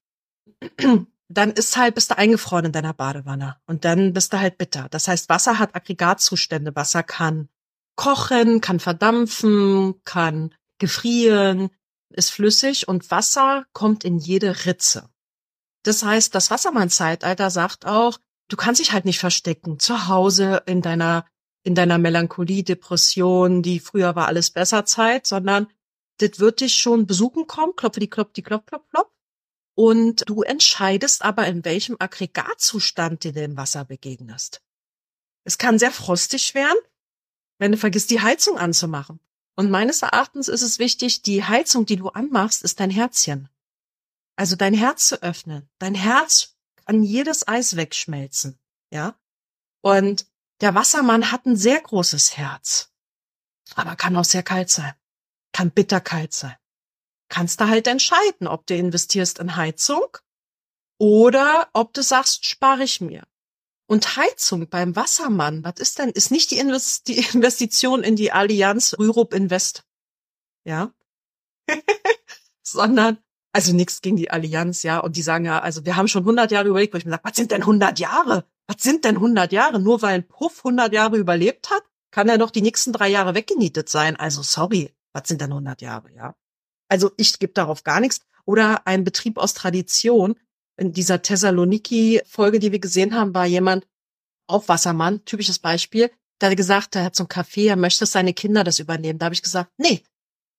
[1.30, 4.88] dann ist halt, bist du eingefroren in deiner Badewanne und dann bist du halt bitter.
[4.90, 6.76] Das heißt, Wasser hat Aggregatzustände.
[6.76, 7.50] Wasser kann
[7.96, 11.70] kochen, kann verdampfen, kann gefrieren,
[12.10, 15.10] ist flüssig und Wasser kommt in jede Ritze.
[15.84, 20.82] Das heißt, das Wassermann-Zeitalter sagt auch, du kannst dich halt nicht verstecken zu Hause in
[20.82, 21.26] deiner
[21.64, 25.68] in deiner Melancholie, Depression, die früher war alles besser Zeit, sondern
[26.22, 29.12] das wird dich schon besuchen kommen, klopfe die klopf, die klopf, klopf, klopf.
[29.74, 34.62] Und du entscheidest aber, in welchem Aggregatzustand dir dem Wasser begegnest.
[35.44, 36.78] Es kann sehr frostig werden,
[37.58, 39.20] wenn du vergisst, die Heizung anzumachen.
[39.56, 43.50] Und meines Erachtens ist es wichtig, die Heizung, die du anmachst, ist dein Herzchen.
[44.36, 45.70] Also dein Herz zu öffnen.
[45.80, 46.56] Dein Herz
[46.86, 48.60] kann jedes Eis wegschmelzen,
[48.92, 49.16] ja?
[49.82, 50.28] Und
[50.62, 52.92] der Wassermann hat ein sehr großes Herz,
[53.76, 54.94] aber kann auch sehr kalt sein
[55.54, 56.56] kann bitterkalt sein.
[57.30, 60.18] Kannst du halt entscheiden, ob du investierst in Heizung
[60.98, 63.24] oder ob du sagst, spare ich mir.
[63.88, 69.34] Und Heizung beim Wassermann, was ist denn, ist nicht die, Investition in die Allianz Rürup
[69.34, 69.84] Invest.
[70.64, 70.94] Ja.
[72.64, 73.18] Sondern,
[73.52, 75.00] also nichts gegen die Allianz, ja.
[75.00, 77.24] Und die sagen ja, also wir haben schon 100 Jahre überlegt, wo ich mir sage,
[77.26, 78.46] was sind denn 100 Jahre?
[78.68, 79.80] Was sind denn 100 Jahre?
[79.80, 83.36] Nur weil ein Puff 100 Jahre überlebt hat, kann er noch die nächsten drei Jahre
[83.36, 84.16] weggenietet sein.
[84.16, 84.94] Also sorry.
[85.13, 86.36] Was sind dann 100 Jahre, ja?
[86.88, 88.21] Also ich gebe darauf gar nichts.
[88.45, 90.36] Oder ein Betrieb aus Tradition.
[90.78, 93.88] In dieser Thessaloniki-Folge, die wir gesehen haben, war jemand,
[94.47, 98.34] auch Wassermann, typisches Beispiel, der hat gesagt, er hat so ein Café, er möchte, seine
[98.34, 99.19] Kinder das übernehmen.
[99.19, 100.04] Da habe ich gesagt, nee,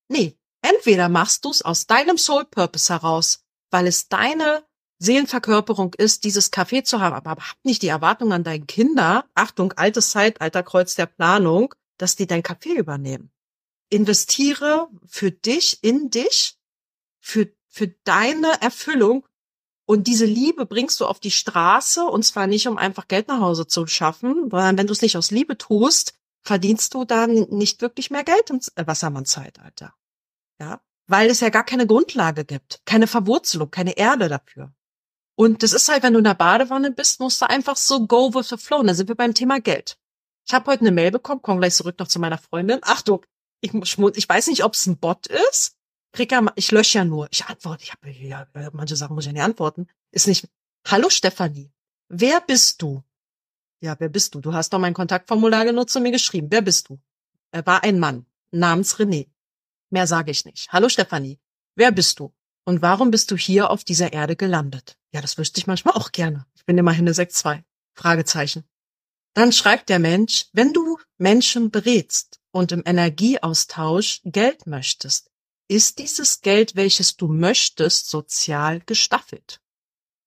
[0.08, 4.64] nee, entweder machst du es aus deinem Soul Purpose heraus, weil es deine
[5.00, 9.72] Seelenverkörperung ist, dieses Café zu haben, aber hab nicht die Erwartung an deine Kinder, Achtung,
[9.72, 13.31] altes Zeitalter, Kreuz der Planung, dass die dein Café übernehmen
[13.92, 16.56] investiere für dich, in dich,
[17.20, 19.26] für, für deine Erfüllung.
[19.84, 23.40] Und diese Liebe bringst du auf die Straße und zwar nicht, um einfach Geld nach
[23.40, 27.82] Hause zu schaffen, sondern wenn du es nicht aus Liebe tust, verdienst du dann nicht
[27.82, 29.94] wirklich mehr Geld im Wassermann-Zeitalter.
[30.58, 34.72] Ja, weil es ja gar keine Grundlage gibt, keine Verwurzelung, keine Erde dafür.
[35.34, 38.32] Und das ist halt, wenn du in der Badewanne bist, musst du einfach so go
[38.32, 38.78] with the flow.
[38.78, 39.98] Und da sind wir beim Thema Geld.
[40.46, 42.80] Ich habe heute eine Mail bekommen, komm gleich zurück noch zu meiner Freundin.
[42.82, 43.24] Achtung,
[43.62, 45.76] ich, muss, ich weiß nicht, ob es ein Bot ist.
[46.12, 47.28] Krieg ja, ich lösche ja nur.
[47.30, 47.84] Ich antworte.
[47.84, 49.86] Ich habe ja, manche Sachen muss ich ja nicht antworten.
[50.10, 50.46] Ist nicht.
[50.86, 51.70] Hallo Stefanie,
[52.08, 53.02] wer bist du?
[53.80, 54.40] Ja, wer bist du?
[54.40, 56.48] Du hast doch mein Kontaktformular genutzt und mir geschrieben.
[56.50, 57.00] Wer bist du?
[57.52, 59.28] Er war ein Mann namens René.
[59.90, 60.72] Mehr sage ich nicht.
[60.72, 61.38] Hallo Stefanie,
[61.76, 62.32] wer bist du?
[62.64, 64.98] Und warum bist du hier auf dieser Erde gelandet?
[65.12, 66.46] Ja, das wüsste ich manchmal auch gerne.
[66.54, 67.62] Ich bin immerhin eine 6-2.
[67.94, 68.64] Fragezeichen.
[69.34, 75.30] Dann schreibt der Mensch, wenn du Menschen berätst, und im Energieaustausch Geld möchtest,
[75.68, 79.60] ist dieses Geld, welches du möchtest, sozial gestaffelt?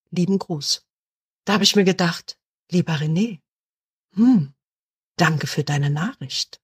[0.09, 0.85] Lieben Gruß.
[1.45, 2.37] Da habe ich mir gedacht,
[2.69, 3.41] lieber René,
[4.13, 4.53] hm,
[5.17, 6.61] danke für deine Nachricht.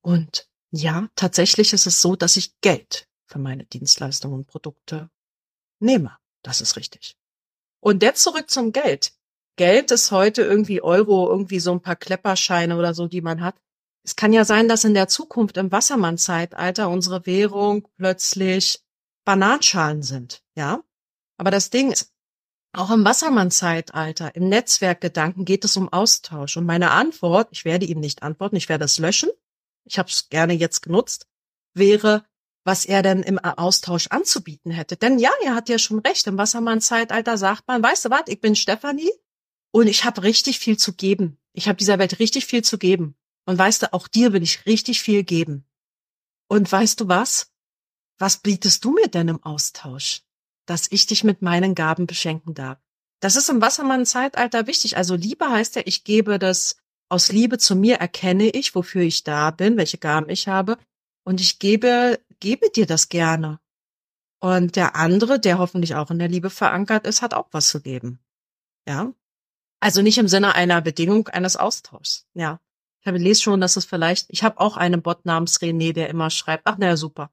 [0.00, 5.10] Und ja, tatsächlich ist es so, dass ich Geld für meine Dienstleistungen und Produkte
[5.78, 6.16] nehme.
[6.42, 7.16] Das ist richtig.
[7.80, 9.12] Und jetzt zurück zum Geld.
[9.56, 13.60] Geld ist heute irgendwie Euro, irgendwie so ein paar Klepperscheine oder so, die man hat.
[14.06, 18.78] Es kann ja sein, dass in der Zukunft im Wassermann-Zeitalter unsere Währung plötzlich
[19.24, 20.84] Bananschalen sind, ja?
[21.38, 22.12] Aber das Ding ist,
[22.72, 26.56] auch im Wassermann-Zeitalter, im Netzwerkgedanken geht es um Austausch.
[26.56, 29.30] Und meine Antwort, ich werde ihm nicht antworten, ich werde es löschen,
[29.84, 31.26] ich habe es gerne jetzt genutzt,
[31.74, 32.24] wäre,
[32.64, 34.96] was er denn im Austausch anzubieten hätte.
[34.96, 38.40] Denn ja, er hat ja schon recht, im Wassermann-Zeitalter sagt man, weißt du was, ich
[38.40, 39.10] bin Stefanie
[39.72, 41.38] und ich habe richtig viel zu geben.
[41.52, 43.16] Ich habe dieser Welt richtig viel zu geben.
[43.46, 45.64] Und weißt du, auch dir will ich richtig viel geben.
[46.48, 47.52] Und weißt du was?
[48.18, 50.22] Was bietest du mir denn im Austausch?
[50.66, 52.78] Dass ich dich mit meinen Gaben beschenken darf.
[53.20, 54.96] Das ist im Wassermann-Zeitalter wichtig.
[54.96, 56.76] Also Liebe heißt ja, ich gebe das
[57.08, 60.76] aus Liebe zu mir erkenne ich, wofür ich da bin, welche Gaben ich habe.
[61.24, 63.60] Und ich gebe, gebe dir das gerne.
[64.40, 67.80] Und der andere, der hoffentlich auch in der Liebe verankert ist, hat auch was zu
[67.80, 68.18] geben.
[68.86, 69.12] Ja.
[69.80, 72.26] Also nicht im Sinne einer Bedingung eines Austauschs.
[72.34, 72.60] Ja.
[73.06, 76.10] Ich habe lese schon, dass es vielleicht, ich habe auch einen Bot namens René, der
[76.10, 77.30] immer schreibt, ach naja, super.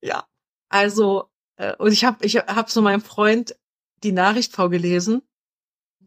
[0.00, 0.24] Ja,
[0.68, 3.56] also, äh, und ich habe ich hab so meinem Freund
[4.04, 5.22] die Nachricht vorgelesen.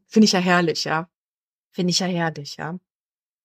[0.08, 1.10] Finde ich ja herrlich, ja.
[1.72, 2.80] Finde ich ja herrlich, ja.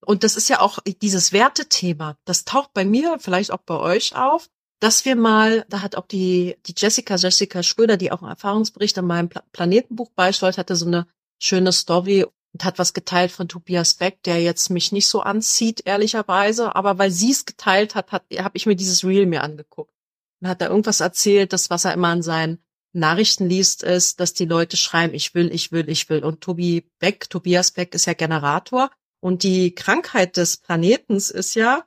[0.00, 4.14] Und das ist ja auch dieses Wertethema, das taucht bei mir, vielleicht auch bei euch
[4.14, 8.30] auf, dass wir mal, da hat auch die, die Jessica, Jessica Schröder, die auch einen
[8.30, 11.08] Erfahrungsbericht an meinem Planetenbuch beisteuert, hatte so eine
[11.40, 15.82] schöne Story und hat was geteilt von Tobias Beck, der jetzt mich nicht so anzieht,
[15.84, 19.94] ehrlicherweise, aber weil sie es geteilt hat, hat habe ich mir dieses Reel mir angeguckt.
[20.40, 22.58] Und hat da irgendwas erzählt, das, was er immer an seinen
[22.92, 26.24] Nachrichten liest, ist, dass die Leute schreiben, ich will, ich will, ich will.
[26.24, 28.90] Und Tobi Beck, Tobias Beck ist ja Generator.
[29.20, 31.84] Und die Krankheit des Planetens ist ja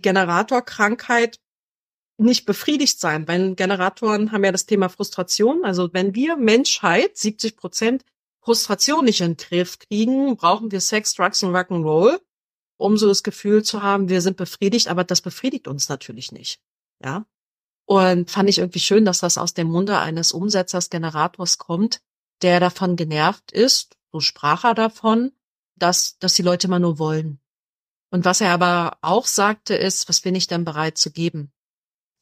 [0.00, 1.38] Generatorkrankheit
[2.18, 5.64] nicht befriedigt sein, weil Generatoren haben ja das Thema Frustration.
[5.64, 8.04] Also wenn wir Menschheit 70 Prozent
[8.44, 12.20] Frustration nicht in den Griff kriegen, brauchen wir Sex, Drugs und Rock'n'Roll,
[12.76, 16.60] um so das Gefühl zu haben, wir sind befriedigt, aber das befriedigt uns natürlich nicht.
[17.02, 17.26] Ja.
[17.86, 22.02] Und fand ich irgendwie schön, dass das aus dem Munde eines Umsetzers, Generators kommt,
[22.42, 25.32] der davon genervt ist, so sprach er davon,
[25.76, 27.40] dass, dass die Leute immer nur wollen.
[28.10, 31.52] Und was er aber auch sagte, ist, was bin ich denn bereit zu geben?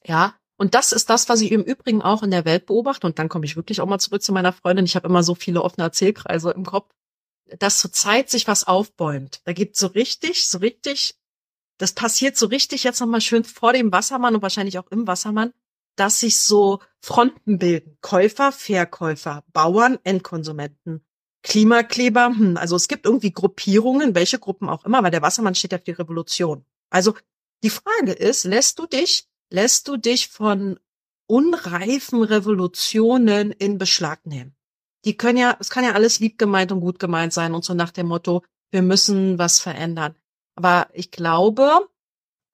[0.04, 3.04] Ja, und das ist das, was ich im Übrigen auch in der Welt beobachte.
[3.04, 4.84] Und dann komme ich wirklich auch mal zurück zu meiner Freundin.
[4.84, 6.88] Ich habe immer so viele offene Erzählkreise im Kopf,
[7.58, 9.40] dass zur Zeit sich was aufbäumt.
[9.44, 11.16] Da gibt so richtig, so richtig,
[11.78, 15.52] das passiert so richtig jetzt nochmal schön vor dem Wassermann und wahrscheinlich auch im Wassermann,
[15.96, 17.98] dass sich so Fronten bilden.
[18.00, 21.04] Käufer, Verkäufer, Bauern, Endkonsumenten,
[21.42, 22.26] Klimakleber.
[22.26, 25.78] Hm, also es gibt irgendwie Gruppierungen, welche Gruppen auch immer, weil der Wassermann steht ja
[25.78, 26.64] für die Revolution.
[26.88, 27.16] Also
[27.64, 30.78] die Frage ist, lässt du dich lässt du dich von
[31.26, 34.56] unreifen Revolutionen in Beschlag nehmen.
[35.04, 37.74] Die können ja, es kann ja alles lieb gemeint und gut gemeint sein und so
[37.74, 40.14] nach dem Motto, wir müssen was verändern.
[40.54, 41.88] Aber ich glaube,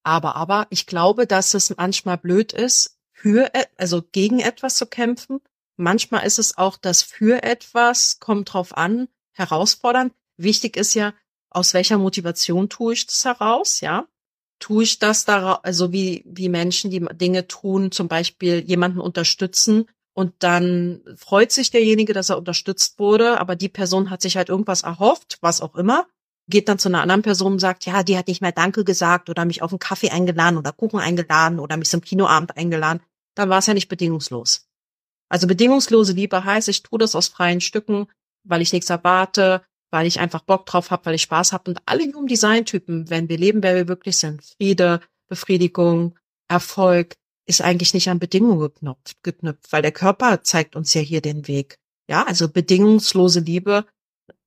[0.02, 5.40] aber, aber, ich glaube, dass es manchmal blöd ist, für, also gegen etwas zu kämpfen.
[5.76, 10.12] Manchmal ist es auch das für etwas, kommt drauf an, herausfordern.
[10.36, 11.14] Wichtig ist ja,
[11.50, 14.06] aus welcher Motivation tue ich das heraus, ja?
[14.58, 19.86] Tue ich das da, also wie, wie Menschen, die Dinge tun, zum Beispiel jemanden unterstützen
[20.18, 24.48] und dann freut sich derjenige, dass er unterstützt wurde, aber die Person hat sich halt
[24.48, 26.08] irgendwas erhofft, was auch immer,
[26.48, 29.30] geht dann zu einer anderen Person und sagt, ja, die hat nicht mehr Danke gesagt
[29.30, 33.00] oder mich auf einen Kaffee eingeladen oder Kuchen eingeladen oder mich zum Kinoabend eingeladen,
[33.36, 34.66] dann war es ja nicht bedingungslos.
[35.28, 38.08] Also bedingungslose Liebe heißt, ich tue das aus freien Stücken,
[38.42, 41.70] weil ich nichts erwarte, weil ich einfach Bock drauf habe, weil ich Spaß habe.
[41.70, 47.62] Und alle Human Design-Typen, wenn wir leben, wer wir wirklich sind, Friede, Befriedigung, Erfolg, ist
[47.62, 51.78] eigentlich nicht an Bedingungen geknüpft, geknüpft, weil der Körper zeigt uns ja hier den Weg.
[52.08, 53.86] Ja, also bedingungslose Liebe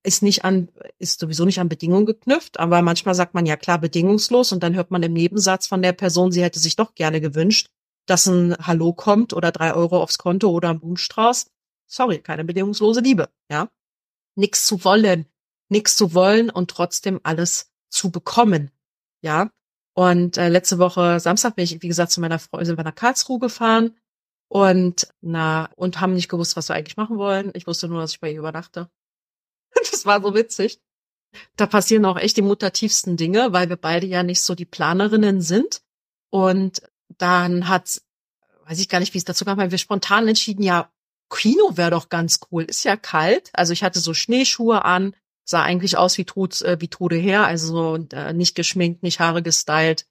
[0.04, 3.80] ist nicht an, ist sowieso nicht an Bedingungen geknüpft, aber manchmal sagt man ja klar
[3.80, 7.22] bedingungslos und dann hört man im Nebensatz von der Person, sie hätte sich doch gerne
[7.22, 7.68] gewünscht,
[8.08, 11.52] dass ein Hallo kommt oder drei Euro aufs Konto oder ein Blumenstrauß.
[11.88, 13.70] Sorry, keine bedingungslose Liebe, ja.
[14.36, 15.26] Nix zu wollen,
[15.72, 18.72] nichts zu wollen und trotzdem alles zu bekommen.
[19.22, 19.52] Ja.
[19.94, 22.96] Und äh, letzte Woche Samstag bin ich, wie gesagt, zu meiner Freundin sind wir nach
[22.96, 23.98] Karlsruhe gefahren
[24.48, 27.52] und na und haben nicht gewusst, was wir eigentlich machen wollen.
[27.56, 28.90] Ich wusste nur, dass ich bei ihr übernachte.
[29.74, 30.80] das war so witzig.
[31.56, 35.42] Da passieren auch echt die mutativsten Dinge, weil wir beide ja nicht so die Planerinnen
[35.42, 35.82] sind.
[36.30, 36.82] Und
[37.18, 38.02] dann hat
[38.72, 40.90] weiß ich gar nicht, wie es dazu kam, weil wir spontan entschieden, ja,
[41.30, 42.64] Kino wäre doch ganz cool.
[42.64, 43.50] Ist ja kalt.
[43.52, 45.14] Also ich hatte so Schneeschuhe an,
[45.52, 49.44] sah eigentlich aus wie Tod, äh, wie Tode her, also äh, nicht geschminkt, nicht Haare
[49.44, 50.08] gestylt.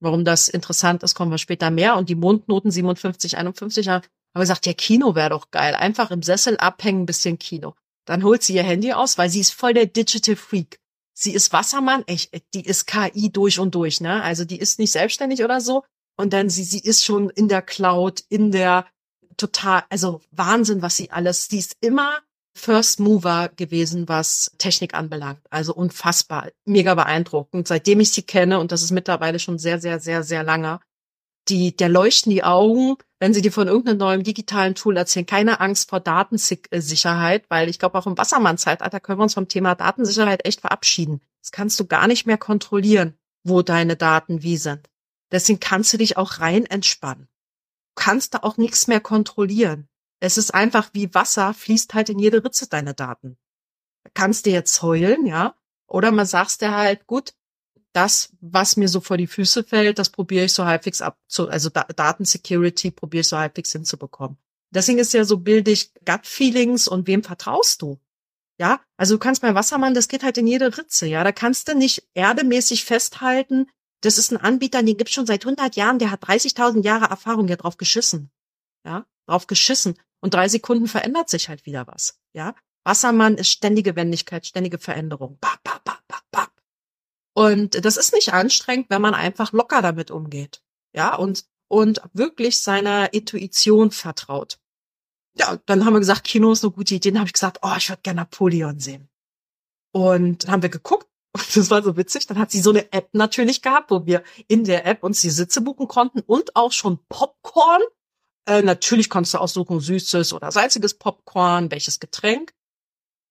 [0.00, 1.96] Warum das interessant ist, kommen wir später mehr.
[1.96, 5.74] Und die Mondnoten 57, 51 haben gesagt, ja, Kino wäre doch geil.
[5.74, 7.74] Einfach im Sessel abhängen, bisschen Kino.
[8.04, 10.80] Dann holt sie ihr Handy aus, weil sie ist voll der Digital Freak.
[11.14, 14.22] Sie ist Wassermann, echt, die ist KI durch und durch, ne?
[14.22, 15.84] Also die ist nicht selbstständig oder so.
[16.16, 18.86] Und dann sie, sie ist schon in der Cloud, in der
[19.36, 22.18] total, also Wahnsinn, was sie alles, die ist immer
[22.54, 25.40] First Mover gewesen, was Technik anbelangt.
[25.50, 27.66] Also unfassbar, mega beeindruckend.
[27.66, 30.80] Seitdem ich sie kenne, und das ist mittlerweile schon sehr, sehr, sehr, sehr lange,
[31.48, 35.26] die, der leuchten die Augen, wenn sie dir von irgendeinem neuen digitalen Tool erzählen.
[35.26, 39.74] Keine Angst vor Datensicherheit, weil ich glaube, auch im Wassermann-Zeitalter können wir uns vom Thema
[39.74, 41.20] Datensicherheit echt verabschieden.
[41.40, 44.88] Das kannst du gar nicht mehr kontrollieren, wo deine Daten wie sind.
[45.32, 47.28] Deswegen kannst du dich auch rein entspannen.
[47.88, 49.88] Du kannst da auch nichts mehr kontrollieren.
[50.22, 53.36] Es ist einfach wie Wasser, fließt halt in jede Ritze deine Daten.
[54.14, 55.56] Kannst du jetzt heulen, ja?
[55.88, 57.34] Oder man sagst dir halt, gut,
[57.92, 61.48] das, was mir so vor die Füße fällt, das probiere ich so halbwegs ab, zu,
[61.48, 64.38] also da Datensecurity probiere ich so halbwegs hinzubekommen.
[64.70, 67.98] Deswegen ist ja so bildig Gut-Feelings und wem vertraust du?
[68.60, 71.24] Ja, also du kannst bei Wassermann, das geht halt in jede Ritze, ja.
[71.24, 73.68] Da kannst du nicht erdemäßig festhalten,
[74.02, 77.48] das ist ein Anbieter, den gibt's schon seit 100 Jahren, der hat 30.000 Jahre Erfahrung,
[77.48, 78.30] der drauf geschissen.
[78.86, 79.96] Ja, drauf geschissen.
[80.20, 82.20] Und drei Sekunden verändert sich halt wieder was.
[82.32, 82.54] Ja,
[82.84, 85.38] Wassermann ist ständige Wendigkeit, ständige Veränderung.
[85.40, 86.50] Bap, bap, bap, bap, bap.
[87.34, 90.62] Und das ist nicht anstrengend, wenn man einfach locker damit umgeht.
[90.94, 94.58] Ja, und, und wirklich seiner Intuition vertraut.
[95.38, 97.10] Ja, dann haben wir gesagt, Kino ist eine gute Idee.
[97.10, 99.08] Dann habe ich gesagt, oh, ich würde gerne Napoleon sehen.
[99.92, 101.08] Und dann haben wir geguckt.
[101.34, 102.26] Und das war so witzig.
[102.26, 105.30] Dann hat sie so eine App natürlich gehabt, wo wir in der App uns die
[105.30, 107.80] Sitze buchen konnten und auch schon Popcorn
[108.46, 112.52] äh, natürlich kannst du aussuchen, süßes oder salziges Popcorn, welches Getränk.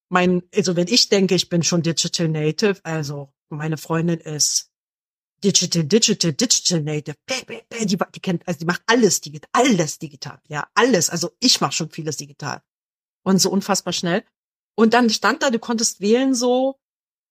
[0.10, 4.72] Mein, also wenn ich denke, ich bin schon Digital Native, also meine Freundin ist
[5.44, 7.16] Digital, Digital, Digital Native.
[7.30, 11.10] Die, die kennt, also die macht alles digital, alles digital, ja, alles.
[11.10, 12.62] Also ich mache schon vieles digital
[13.24, 14.24] und so unfassbar schnell.
[14.76, 16.80] Und dann stand da, du konntest wählen so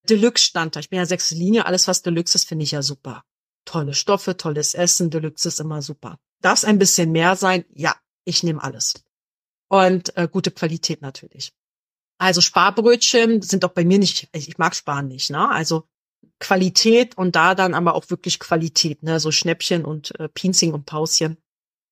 [0.08, 0.80] Deluxe stand da.
[0.80, 3.24] Ich bin ja sechste Linie, alles was Deluxe ist, finde ich ja super.
[3.64, 6.18] Tolle Stoffe, tolles Essen, Deluxe ist immer super.
[6.40, 7.64] Darf es ein bisschen mehr sein?
[7.74, 8.94] Ja, ich nehme alles.
[9.68, 11.52] Und äh, gute Qualität natürlich.
[12.18, 15.48] Also Sparbrötchen sind doch bei mir nicht, ich mag Sparen nicht, ne?
[15.48, 15.84] Also
[16.38, 19.20] Qualität und da dann aber auch wirklich Qualität, ne?
[19.20, 21.38] So Schnäppchen und äh, Pinzing und Pauschen.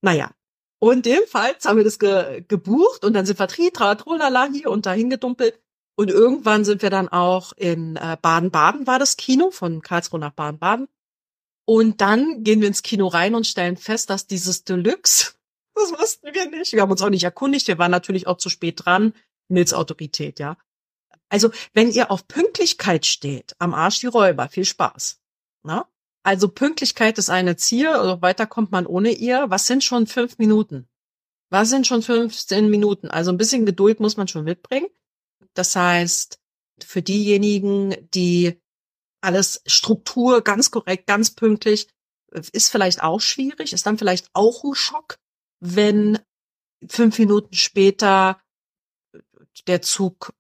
[0.02, 0.32] Naja.
[0.80, 4.86] Und jedenfalls haben wir das ge gebucht und dann sind wir tritra, trolala hier und
[4.86, 5.60] dahin gedumpelt.
[5.96, 10.32] Und irgendwann sind wir dann auch in äh, Baden-Baden war das Kino, von Karlsruhe nach
[10.32, 10.88] Baden-Baden.
[11.68, 15.34] Und dann gehen wir ins Kino rein und stellen fest, dass dieses Deluxe,
[15.74, 16.72] das wussten wir nicht.
[16.72, 17.68] Wir haben uns auch nicht erkundigt.
[17.68, 19.12] Wir waren natürlich auch zu spät dran.
[19.48, 20.56] Nils Autorität, ja.
[21.28, 25.20] Also, wenn ihr auf Pünktlichkeit steht, am Arsch die Räuber, viel Spaß.
[25.62, 25.86] Na?
[26.22, 29.50] Also Pünktlichkeit ist eine Ziel, also weiter kommt man ohne ihr.
[29.50, 30.88] Was sind schon fünf Minuten?
[31.50, 33.08] Was sind schon 15 Minuten?
[33.08, 34.88] Also ein bisschen Geduld muss man schon mitbringen.
[35.52, 36.40] Das heißt,
[36.82, 38.58] für diejenigen, die
[39.28, 41.88] alles Struktur, ganz korrekt, ganz pünktlich,
[42.52, 45.18] ist vielleicht auch schwierig, ist dann vielleicht auch ein Schock,
[45.60, 46.18] wenn
[46.88, 48.40] fünf Minuten später
[49.66, 50.32] der Zug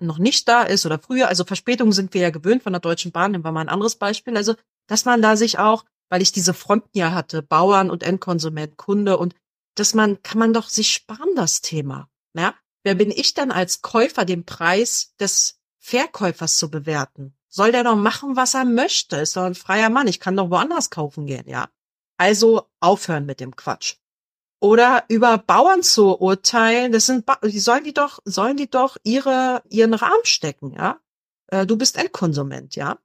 [0.00, 1.28] noch nicht da ist oder früher.
[1.28, 3.96] Also Verspätungen sind wir ja gewöhnt von der Deutschen Bahn, nehmen wir mal ein anderes
[3.96, 4.36] Beispiel.
[4.36, 4.54] Also,
[4.86, 9.18] dass man da sich auch, weil ich diese Fronten ja hatte, Bauern und Endkonsument, Kunde
[9.18, 9.34] und
[9.76, 12.08] dass man, kann man doch sich sparen, das Thema.
[12.34, 12.54] Ja?
[12.82, 17.34] Wer bin ich dann als Käufer, den Preis des Verkäufers zu bewerten?
[17.50, 19.16] Soll der doch machen, was er möchte.
[19.16, 20.06] Ist doch ein freier Mann.
[20.06, 21.68] Ich kann doch woanders kaufen gehen, ja.
[22.16, 23.96] Also aufhören mit dem Quatsch.
[24.60, 29.62] Oder über Bauern zu urteilen, das sind, die sollen die doch, sollen die doch ihre,
[29.70, 31.00] ihren Rahmen stecken, ja.
[31.46, 32.98] Äh, du bist Endkonsument, ja.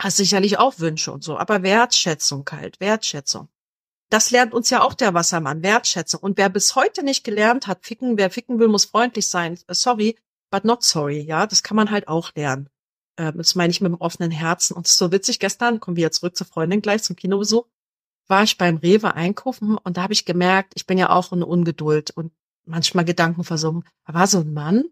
[0.00, 3.48] Hast sicherlich auch Wünsche und so, aber Wertschätzung halt, Wertschätzung.
[4.10, 6.20] Das lernt uns ja auch der Wassermann, Wertschätzung.
[6.20, 9.58] Und wer bis heute nicht gelernt hat, ficken, wer ficken will, muss freundlich sein.
[9.68, 10.18] Äh, sorry,
[10.50, 11.46] but not sorry, ja.
[11.46, 12.68] Das kann man halt auch lernen.
[13.16, 14.74] Äh, das meine ich mit dem offenen Herzen.
[14.74, 17.66] Und es ist so witzig, gestern, kommen wir jetzt zurück zur Freundin gleich zum Kinobesuch,
[18.28, 21.46] war ich beim Rewe einkaufen und da habe ich gemerkt, ich bin ja auch eine
[21.46, 22.32] Ungeduld und
[22.64, 23.88] manchmal Gedanken versunken.
[24.06, 24.84] Da war so ein Mann,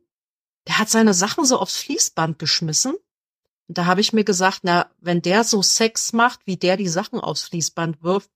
[0.67, 2.95] der hat seine Sachen so aufs Fließband geschmissen.
[3.69, 6.89] Und da habe ich mir gesagt, na, wenn der so Sex macht, wie der die
[6.89, 8.31] Sachen aufs Fließband wirft,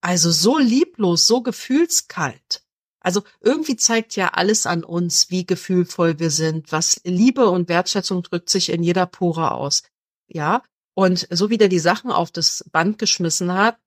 [0.00, 2.61] also so lieblos, so gefühlskalt,
[3.02, 8.22] also irgendwie zeigt ja alles an uns, wie gefühlvoll wir sind, was Liebe und Wertschätzung
[8.22, 9.82] drückt sich in jeder Pore aus.
[10.28, 10.62] Ja,
[10.94, 13.78] und so wie der die Sachen auf das Band geschmissen hat,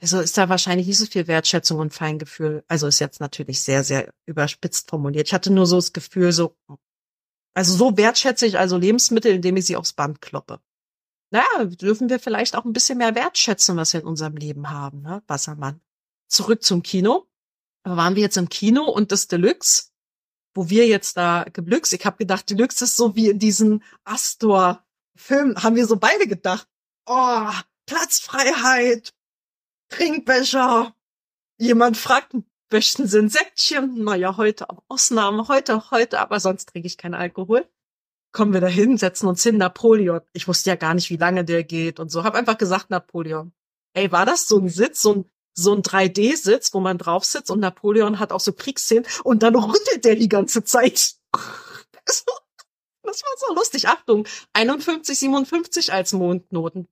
[0.00, 2.64] Also ist da wahrscheinlich nicht so viel Wertschätzung und Feingefühl.
[2.68, 5.26] Also ist jetzt natürlich sehr, sehr überspitzt formuliert.
[5.26, 6.56] Ich hatte nur so das Gefühl, so,
[7.54, 10.60] also so wertschätze ich also Lebensmittel, indem ich sie aufs Band kloppe.
[11.30, 15.02] Naja, dürfen wir vielleicht auch ein bisschen mehr wertschätzen, was wir in unserem Leben haben,
[15.02, 15.80] ne, Wassermann.
[16.28, 17.27] Zurück zum Kino.
[17.84, 19.90] Da waren wir jetzt im Kino und das Deluxe,
[20.54, 21.92] wo wir jetzt da geblücks.
[21.92, 26.68] Ich habe gedacht, Deluxe ist so wie in diesen Astor-Filmen, haben wir so beide gedacht.
[27.06, 27.50] Oh,
[27.86, 29.14] Platzfreiheit,
[29.88, 30.94] Trinkbecher.
[31.58, 32.34] Jemand fragt,
[32.70, 34.04] möchten Sie ein Säckchen?
[34.04, 37.68] Naja, heute Ausnahme, heute, heute, aber sonst trinke ich keinen Alkohol.
[38.32, 40.20] Kommen wir dahin, setzen uns hin, Napoleon.
[40.32, 42.24] Ich wusste ja gar nicht, wie lange der geht und so.
[42.24, 43.52] Hab einfach gesagt, Napoleon.
[43.94, 45.24] Ey, war das so ein Sitz, so ein,
[45.58, 49.56] so ein 3D-Sitz, wo man drauf sitzt und Napoleon hat auch so Kriegsszenen und dann
[49.56, 51.14] rüttelt der die ganze Zeit.
[53.04, 53.88] Das war so lustig.
[53.88, 56.88] Achtung, 51, 57 als Mondnoten.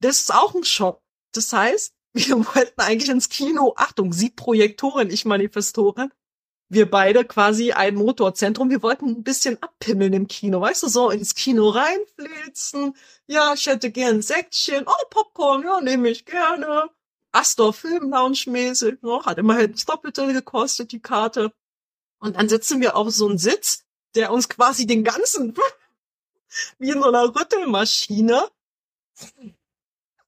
[0.00, 1.02] Das ist auch ein Schock.
[1.32, 6.12] Das heißt, wir wollten eigentlich ins Kino, Achtung, sie Projektorin, ich Manifestorin,
[6.68, 11.10] wir beide quasi ein Motorzentrum, wir wollten ein bisschen abpimmeln im Kino, weißt du, so
[11.10, 12.96] ins Kino reinflitzen,
[13.26, 16.90] ja, ich hätte gern ein Säckchen, oh, Popcorn, ja, nehme ich gerne,
[17.34, 21.52] Astor Film Lounge mäßig, ne, hat immerhin das Doppelte gekostet, die Karte.
[22.18, 25.54] Und dann sitzen wir auf so einem Sitz, der uns quasi den ganzen,
[26.78, 28.48] wie in so einer Rüttelmaschine,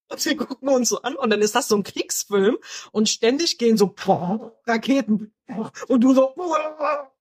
[0.09, 2.59] und wir gucken uns so an und dann ist das so ein Kriegsfilm
[2.93, 3.95] und ständig gehen so
[4.67, 5.35] Raketen
[5.89, 6.35] und du so,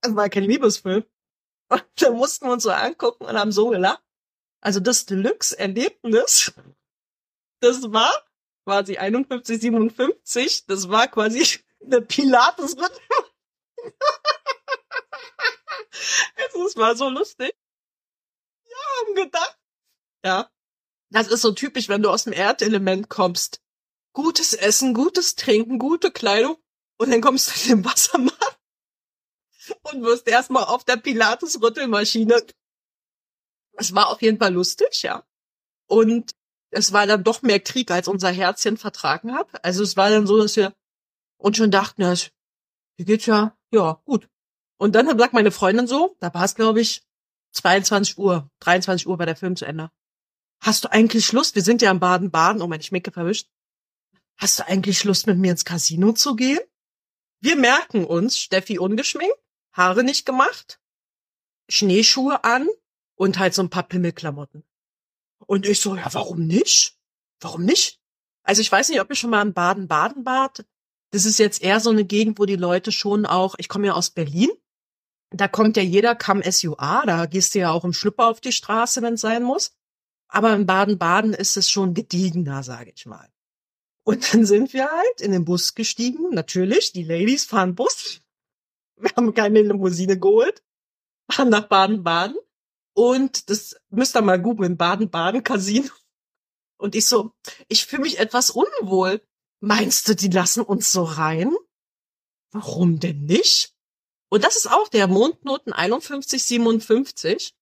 [0.02, 1.04] es war kein Liebesfilm.
[1.68, 4.04] Und da mussten wir uns so angucken und haben so gelacht.
[4.62, 6.54] Also das Deluxe-Erlebnis,
[7.60, 8.12] das war
[8.66, 12.76] quasi 51, 57, das war quasi eine pilates
[16.68, 17.56] Es war so lustig.
[18.64, 19.60] Ja, haben gedacht.
[20.24, 20.50] Ja,
[21.10, 23.62] das ist so typisch, wenn du aus dem Erdelement kommst.
[24.14, 26.58] Gutes Essen, gutes Trinken, gute Kleidung
[26.98, 28.34] und dann kommst du in den Wassermann
[29.84, 32.46] und wirst erstmal auf der Pilates-Rüttelmaschine.
[33.74, 35.26] Es war auf jeden Fall lustig, ja.
[35.88, 36.32] Und
[36.76, 39.48] es war dann doch mehr Krieg, als unser Herzchen vertragen hat.
[39.64, 40.76] Also es war dann so, dass wir
[41.38, 44.28] uns schon dachten, ja, hier geht's ja, ja, gut.
[44.78, 47.04] Und dann sagt meine Freundin so, da war es, glaube ich,
[47.54, 49.90] 22 Uhr, 23 Uhr war der Film zu Ende.
[50.60, 51.56] Hast du eigentlich Lust?
[51.56, 53.50] Wir sind ja im Baden-Baden, oh meine Schmecke verwischt.
[54.36, 56.60] Hast du eigentlich Lust, mit mir ins Casino zu gehen?
[57.40, 59.38] Wir merken uns, Steffi ungeschminkt,
[59.72, 60.82] Haare nicht gemacht,
[61.70, 62.68] Schneeschuhe an
[63.16, 64.66] und halt so ein paar Pimmelklamotten.
[65.40, 66.98] Und ich so, ja, warum nicht?
[67.40, 68.00] Warum nicht?
[68.44, 70.66] Also ich weiß nicht, ob ihr schon mal in Baden-Baden wart.
[71.12, 73.94] Das ist jetzt eher so eine Gegend, wo die Leute schon auch, ich komme ja
[73.94, 74.50] aus Berlin,
[75.32, 78.52] da kommt ja jeder Come SUA, da gehst du ja auch im Schlüpper auf die
[78.52, 79.76] Straße, wenn es sein muss.
[80.28, 83.30] Aber in Baden-Baden ist es schon gediegener, sage ich mal.
[84.04, 86.30] Und dann sind wir halt in den Bus gestiegen.
[86.32, 88.22] Natürlich, die Ladies fahren Bus.
[88.98, 90.64] Wir haben keine Limousine geholt.
[91.30, 92.38] Fahren nach Baden-Baden.
[92.96, 95.92] Und das müsst ihr mal googeln, Baden-Baden Casino.
[96.78, 97.32] Und ich so,
[97.68, 99.22] ich fühle mich etwas unwohl.
[99.60, 101.54] Meinst du, die lassen uns so rein?
[102.52, 103.74] Warum denn nicht?
[104.30, 107.54] Und das ist auch der Mondnoten 5157.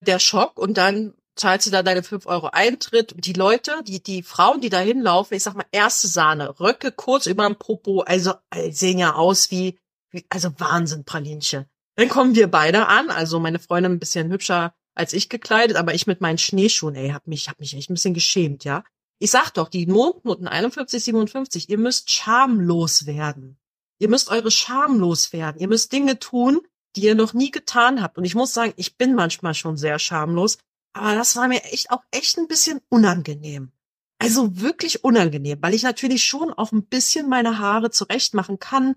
[0.00, 0.58] Der Schock.
[0.58, 3.14] Und dann zahlst du da deine fünf Euro Eintritt.
[3.18, 7.26] Die Leute, die, die Frauen, die da hinlaufen, ich sag mal, erste Sahne, Röcke kurz
[7.26, 8.34] über dem Popo, also
[8.70, 9.78] sehen ja aus wie,
[10.10, 11.66] wie also Wahnsinn, Pralinchen.
[11.96, 15.94] Dann kommen wir beide an, also meine Freundin ein bisschen hübscher als ich gekleidet, aber
[15.94, 18.84] ich mit meinen Schneeschuhen, ey, hab mich, hab mich echt ein bisschen geschämt, ja.
[19.18, 23.58] Ich sag doch, die Mondnoten 41, 57, ihr müsst schamlos werden.
[23.98, 25.60] Ihr müsst eure schamlos werden.
[25.60, 26.60] Ihr müsst Dinge tun,
[26.96, 28.18] die ihr noch nie getan habt.
[28.18, 30.58] Und ich muss sagen, ich bin manchmal schon sehr schamlos,
[30.92, 33.72] aber das war mir echt auch echt ein bisschen unangenehm.
[34.18, 38.94] Also wirklich unangenehm, weil ich natürlich schon auch ein bisschen meine Haare zurecht machen kann.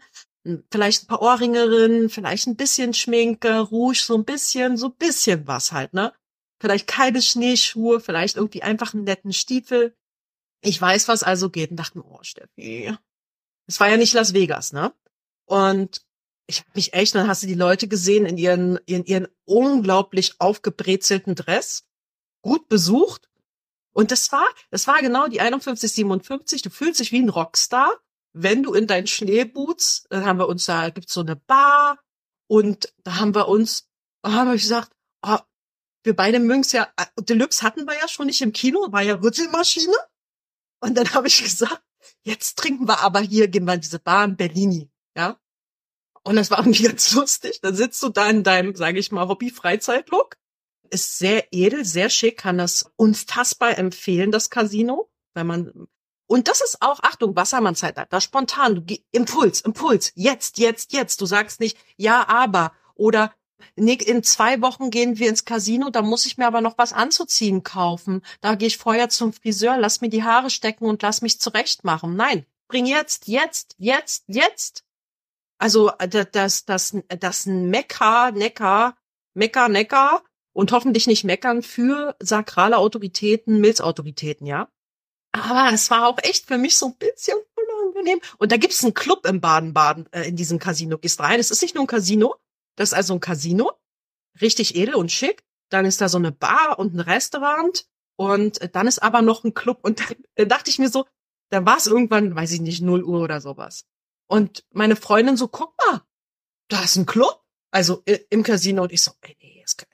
[0.71, 5.47] Vielleicht ein paar Ohrringerinnen, vielleicht ein bisschen Schminke, Rouge, so ein bisschen, so ein bisschen
[5.47, 6.13] was halt, ne?
[6.59, 9.95] Vielleicht keine Schneeschuhe, vielleicht irgendwie einfach einen netten Stiefel.
[10.61, 12.95] Ich weiß, was also geht und dachte oh Steffi,
[13.67, 14.93] es war ja nicht Las Vegas, ne?
[15.45, 16.01] Und
[16.47, 20.39] ich habe mich echt, dann hast du die Leute gesehen in ihren, in ihren unglaublich
[20.39, 21.85] aufgebrezelten Dress
[22.41, 23.29] gut besucht.
[23.91, 26.61] Und das war, das war genau die 5157.
[26.61, 27.91] Du fühlst dich wie ein Rockstar,
[28.33, 31.99] wenn du in deinen Schneeboots, dann haben wir uns da, gibt's so eine Bar
[32.47, 33.89] und da haben wir uns,
[34.23, 35.39] haben wir gesagt, oh,
[36.03, 39.15] wir beide mögen's ja, äh, Deluxe hatten wir ja schon nicht im Kino, war ja
[39.15, 39.95] Rüttelmaschine.
[40.79, 41.81] Und dann habe ich gesagt,
[42.23, 45.39] jetzt trinken wir aber hier, gehen wir in diese Bar in Berlini, ja.
[46.23, 47.59] Und das war irgendwie ganz lustig.
[47.61, 50.37] Dann sitzt du da in deinem, sage ich mal, Hobby-Freizeitlook
[50.89, 55.87] ist sehr edel, sehr schick, kann das unfassbar empfehlen, das Casino, wenn man
[56.27, 61.21] Und das ist auch, Achtung, Wassermann-Zeitalter, spontan, du Impuls, Impuls, jetzt, jetzt, jetzt.
[61.21, 63.33] Du sagst nicht, ja, aber, oder
[63.75, 66.93] Nick, in zwei Wochen gehen wir ins Casino, da muss ich mir aber noch was
[66.93, 68.21] anzuziehen kaufen.
[68.41, 72.15] Da gehe ich vorher zum Friseur, lass mir die Haare stecken und lass mich zurechtmachen.
[72.15, 74.83] Nein, bring jetzt, jetzt, jetzt, jetzt.
[75.59, 75.91] Also
[76.31, 78.95] das, das, das Mekka, Neckar,
[79.33, 80.23] Mekka, Neckar
[80.53, 84.69] und hoffentlich nicht meckern für sakrale Autoritäten, Milzautoritäten, ja.
[85.37, 88.19] Aber es war auch echt für mich so ein bisschen unangenehm.
[88.37, 90.97] Und da gibt's einen Club im Baden-Baden, äh, in diesem Casino.
[90.97, 91.39] Gehst rein.
[91.39, 92.35] Es ist nicht nur ein Casino,
[92.75, 93.73] das ist also ein Casino.
[94.41, 95.43] Richtig edel und schick.
[95.69, 97.87] Dann ist da so eine Bar und ein Restaurant.
[98.15, 99.79] Und dann ist aber noch ein Club.
[99.81, 99.99] Und
[100.35, 101.05] dann dachte ich mir so,
[101.49, 103.85] da war es irgendwann, weiß ich nicht, 0 Uhr oder sowas.
[104.27, 106.01] Und meine Freundin so, guck mal,
[106.67, 107.43] da ist ein Club.
[107.71, 108.83] Also im Casino.
[108.83, 109.87] Und ich so, ey, nee, ist geil.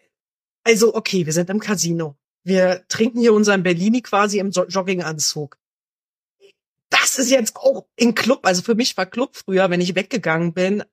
[0.64, 2.18] Also, okay, wir sind im Casino.
[2.44, 5.58] Wir trinken hier unseren Bellini quasi im Jogginganzug.
[6.90, 8.46] Das ist jetzt auch in Club.
[8.46, 10.84] Also für mich war Club früher, wenn ich weggegangen bin,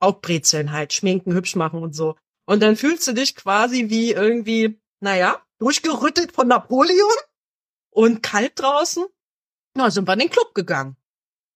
[0.00, 2.16] auch Brezeln halt, schminken, hübsch machen und so.
[2.46, 7.16] Und dann fühlst du dich quasi wie irgendwie, naja, durchgerüttelt von Napoleon
[7.90, 9.06] und kalt draußen.
[9.74, 10.96] Na, sind wir in den Club gegangen.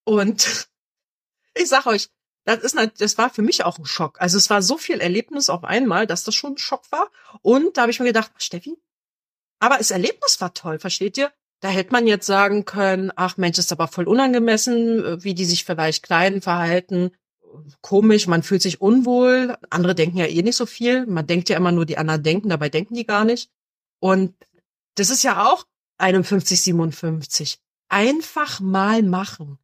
[0.05, 0.69] Und
[1.55, 2.11] ich sag euch,
[2.45, 4.21] das ist, das war für mich auch ein Schock.
[4.21, 7.11] Also es war so viel Erlebnis auf einmal, dass das schon ein Schock war.
[7.41, 8.77] Und da habe ich mir gedacht, Steffi,
[9.65, 11.33] aber das Erlebnis war toll, versteht ihr?
[11.61, 15.65] Da hätte man jetzt sagen können, ach Mensch, ist aber voll unangemessen, wie die sich
[15.65, 17.13] vielleicht kleiden, verhalten.
[17.81, 19.57] Komisch, man fühlt sich unwohl.
[19.71, 21.07] Andere denken ja eh nicht so viel.
[21.07, 23.51] Man denkt ja immer nur, die anderen denken, dabei denken die gar nicht.
[24.01, 24.35] Und
[24.97, 25.65] das ist ja auch
[25.97, 27.59] 51, 57.
[27.89, 29.59] Einfach mal machen.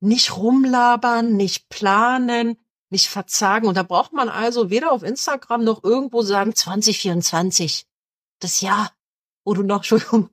[0.00, 2.58] Nicht rumlabern, nicht planen,
[2.90, 3.66] nicht verzagen.
[3.66, 7.86] Und da braucht man also weder auf Instagram noch irgendwo sagen 2024.
[8.40, 8.90] Das Jahr
[9.44, 10.30] wo du noch, Entschuldigung,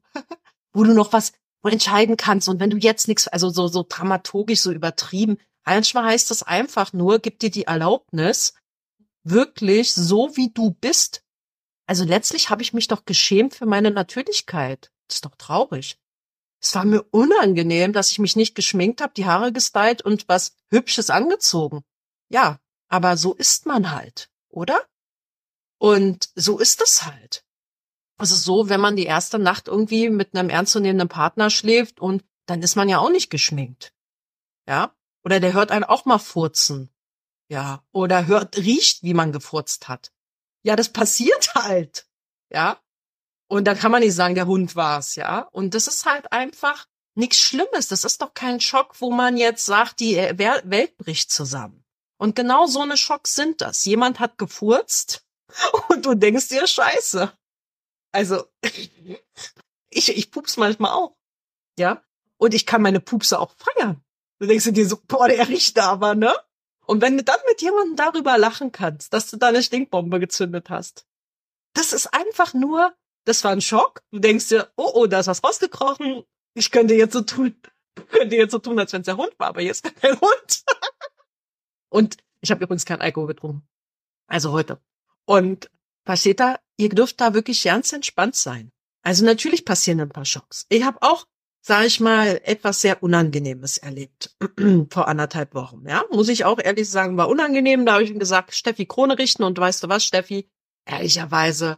[0.73, 1.33] wo du noch was
[1.63, 2.47] entscheiden kannst.
[2.47, 6.93] Und wenn du jetzt nichts, also so, so dramaturgisch, so übertrieben, manchmal heißt das einfach
[6.93, 8.53] nur, gib dir die Erlaubnis,
[9.23, 11.23] wirklich so wie du bist.
[11.85, 14.91] Also letztlich habe ich mich doch geschämt für meine Natürlichkeit.
[15.07, 15.97] Das ist doch traurig.
[16.59, 20.55] Es war mir unangenehm, dass ich mich nicht geschminkt habe, die Haare gestylt und was
[20.69, 21.83] Hübsches angezogen.
[22.29, 24.81] Ja, aber so ist man halt, oder?
[25.77, 27.45] Und so ist es halt.
[28.19, 32.23] Es ist so, wenn man die erste Nacht irgendwie mit einem ernstzunehmenden Partner schläft und
[32.47, 33.93] dann ist man ja auch nicht geschminkt.
[34.67, 34.95] Ja?
[35.23, 36.89] Oder der hört einen auch mal furzen.
[37.49, 37.83] Ja.
[37.91, 40.11] Oder hört, riecht, wie man gefurzt hat.
[40.63, 42.07] Ja, das passiert halt.
[42.49, 42.81] Ja.
[43.49, 45.41] Und da kann man nicht sagen, der Hund war's, ja.
[45.51, 47.87] Und das ist halt einfach nichts Schlimmes.
[47.87, 51.85] Das ist doch kein Schock, wo man jetzt sagt, die Welt bricht zusammen.
[52.17, 53.85] Und genau so eine Schocks sind das.
[53.85, 55.25] Jemand hat gefurzt
[55.89, 57.31] und du denkst dir, scheiße.
[58.11, 58.45] Also,
[59.89, 61.15] ich, ich pups manchmal auch.
[61.77, 62.03] Ja.
[62.37, 64.03] Und ich kann meine Pupse auch feiern.
[64.39, 66.33] Du denkst dir so, boah, der riecht aber, ne?
[66.85, 70.69] Und wenn du dann mit jemandem darüber lachen kannst, dass du da eine Stinkbombe gezündet
[70.69, 71.05] hast,
[71.73, 72.95] das ist einfach nur,
[73.25, 74.03] das war ein Schock.
[74.11, 76.23] Du denkst dir, oh, oh, da ist was rausgekrochen.
[76.53, 77.59] Ich könnte jetzt so tun,
[78.09, 80.63] könnte jetzt so tun, als wenn es der Hund war, aber jetzt kein Hund.
[81.89, 83.67] Und ich habe übrigens kein Alkohol getrunken.
[84.27, 84.79] Also heute.
[85.25, 85.69] Und
[86.07, 88.71] Versteht da, ihr dürft da wirklich ganz entspannt sein.
[89.03, 90.65] Also natürlich passieren ein paar Schocks.
[90.69, 91.25] Ich habe auch,
[91.61, 94.35] sage ich mal, etwas sehr Unangenehmes erlebt
[94.89, 95.87] vor anderthalb Wochen.
[95.87, 97.85] Ja, muss ich auch ehrlich sagen, war unangenehm.
[97.85, 100.49] Da habe ich ihm gesagt, Steffi Krone richten und weißt du was, Steffi?
[100.85, 101.77] Ehrlicherweise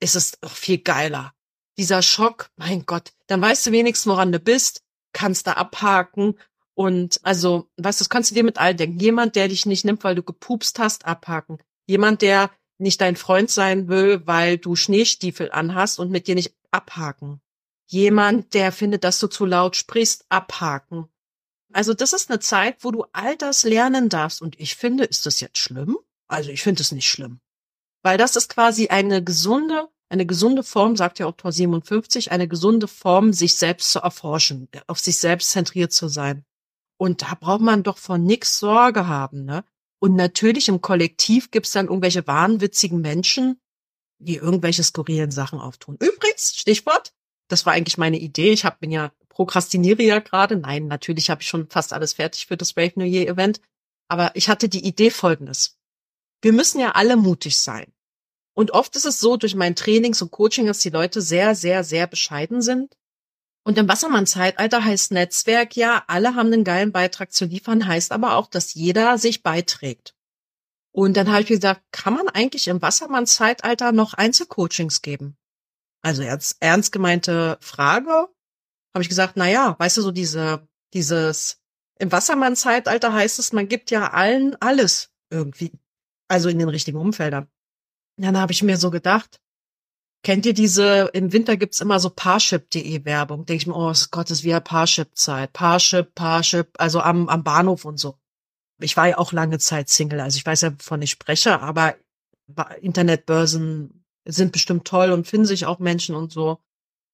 [0.00, 1.32] ist es doch viel geiler.
[1.78, 4.82] Dieser Schock, mein Gott, dann weißt du wenigstens, woran du bist,
[5.12, 6.38] kannst da abhaken
[6.74, 8.98] und also, weißt du, das kannst du dir mit all denken.
[8.98, 11.58] Jemand, der dich nicht nimmt, weil du gepupst hast, abhaken.
[11.86, 12.50] Jemand, der
[12.82, 17.40] nicht dein Freund sein will, weil du Schneestiefel anhast und mit dir nicht abhaken.
[17.86, 21.08] Jemand, der findet, dass du zu laut sprichst, abhaken.
[21.72, 24.42] Also das ist eine Zeit, wo du all das lernen darfst.
[24.42, 25.98] Und ich finde, ist das jetzt schlimm?
[26.28, 27.40] Also ich finde es nicht schlimm.
[28.02, 32.88] Weil das ist quasi eine gesunde, eine gesunde Form, sagt ja Oktor 57, eine gesunde
[32.88, 36.44] Form, sich selbst zu erforschen, auf sich selbst zentriert zu sein.
[36.98, 39.64] Und da braucht man doch von nix Sorge haben, ne?
[40.02, 43.60] Und natürlich im Kollektiv gibt's dann irgendwelche wahnwitzigen Menschen,
[44.18, 45.94] die irgendwelche skurrilen Sachen auftun.
[45.94, 47.12] Übrigens, Stichwort,
[47.46, 48.50] das war eigentlich meine Idee.
[48.50, 50.56] Ich hab, bin ja prokrastiniere ja gerade.
[50.56, 53.60] Nein, natürlich habe ich schon fast alles fertig für das Brave New Year Event.
[54.08, 55.78] Aber ich hatte die Idee folgendes.
[56.40, 57.86] Wir müssen ja alle mutig sein.
[58.54, 61.84] Und oft ist es so durch mein Trainings und Coaching, dass die Leute sehr, sehr,
[61.84, 62.96] sehr bescheiden sind
[63.64, 68.36] und im Wassermann-Zeitalter heißt Netzwerk ja, alle haben einen geilen Beitrag zu liefern, heißt aber
[68.36, 70.16] auch, dass jeder sich beiträgt.
[70.92, 75.36] Und dann habe ich gesagt, kann man eigentlich im Wassermann-Zeitalter noch Einzelcoachings geben?
[76.02, 78.28] Also jetzt ernst gemeinte Frage.
[78.94, 81.62] habe ich gesagt, na ja, weißt du, so diese, dieses,
[81.98, 85.72] im Wassermann-Zeitalter heißt es, man gibt ja allen alles irgendwie.
[86.28, 87.48] Also in den richtigen Umfeldern.
[88.16, 89.40] Dann habe ich mir so gedacht,
[90.22, 93.44] kennt ihr diese, im Winter gibt's immer so Parship.de Werbung.
[93.46, 95.52] Denke ich mir, oh Gott, ist wieder Parship-Zeit.
[95.52, 98.16] Parship, Parship, also am, am Bahnhof und so.
[98.80, 101.94] Ich war ja auch lange Zeit Single, also ich weiß ja, wovon ich spreche, aber
[102.80, 106.58] Internetbörsen sind bestimmt toll und finden sich auch Menschen und so.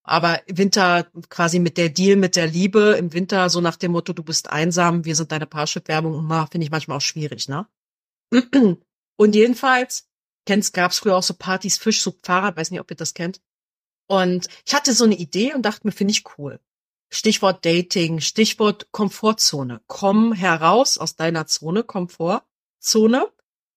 [0.02, 4.14] Aber Winter quasi mit der Deal mit der Liebe, im Winter so nach dem Motto,
[4.14, 7.66] du bist einsam, wir sind deine Parship-Werbung, finde ich manchmal auch schwierig, ne?
[9.20, 10.07] Und jedenfalls,
[10.48, 13.42] kennst, gab's früher auch so Partys, Fischsucht, Fahrrad, weiß nicht, ob ihr das kennt.
[14.06, 16.58] Und ich hatte so eine Idee und dachte mir, finde ich cool.
[17.10, 19.82] Stichwort Dating, Stichwort Komfortzone.
[19.86, 23.30] Komm heraus aus deiner Zone, Komfortzone.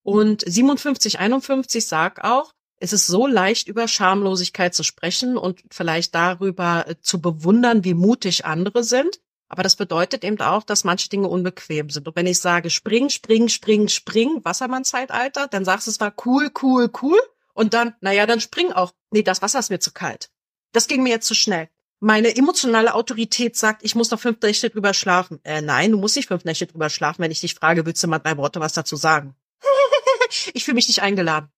[0.03, 6.15] Und 57, 51 sag auch, es ist so leicht über Schamlosigkeit zu sprechen und vielleicht
[6.15, 9.19] darüber äh, zu bewundern, wie mutig andere sind.
[9.51, 12.07] Aber das bedeutet eben auch, dass manche Dinge unbequem sind.
[12.07, 16.51] Und wenn ich sage, spring, spring, spring, spring, Wassermann-Zeitalter, dann sagst du, es war cool,
[16.61, 17.19] cool, cool.
[17.53, 18.93] Und dann, naja, dann spring auch.
[19.11, 20.29] Nee, das Wasser ist mir zu kalt.
[20.71, 21.67] Das ging mir jetzt zu schnell.
[21.99, 25.41] Meine emotionale Autorität sagt, ich muss noch fünf Nächte drüber schlafen.
[25.43, 28.07] Äh, nein, du musst nicht fünf Nächte drüber schlafen, wenn ich dich frage, willst du
[28.07, 29.35] mal drei Worte was dazu sagen?
[30.53, 31.49] ich fühle mich nicht eingeladen.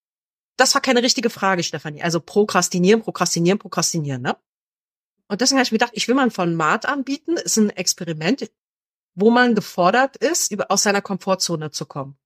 [0.58, 2.02] Das war keine richtige Frage, Stefanie.
[2.02, 4.36] Also prokrastinieren, prokrastinieren, prokrastinieren, ne?
[5.28, 8.50] Und deswegen habe ich mir gedacht, ich will mal ein Format anbieten, ist ein Experiment,
[9.16, 12.18] wo man gefordert ist, aus seiner Komfortzone zu kommen.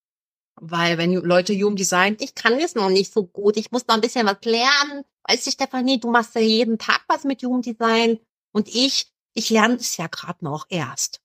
[0.59, 3.95] Weil wenn Leute Human Design, ich kann es noch nicht so gut, ich muss noch
[3.95, 5.03] ein bisschen was lernen.
[5.23, 8.19] Weißt du, Stefanie, du machst ja jeden Tag was mit Human Design
[8.51, 11.21] und ich, ich lerne es ja gerade noch erst.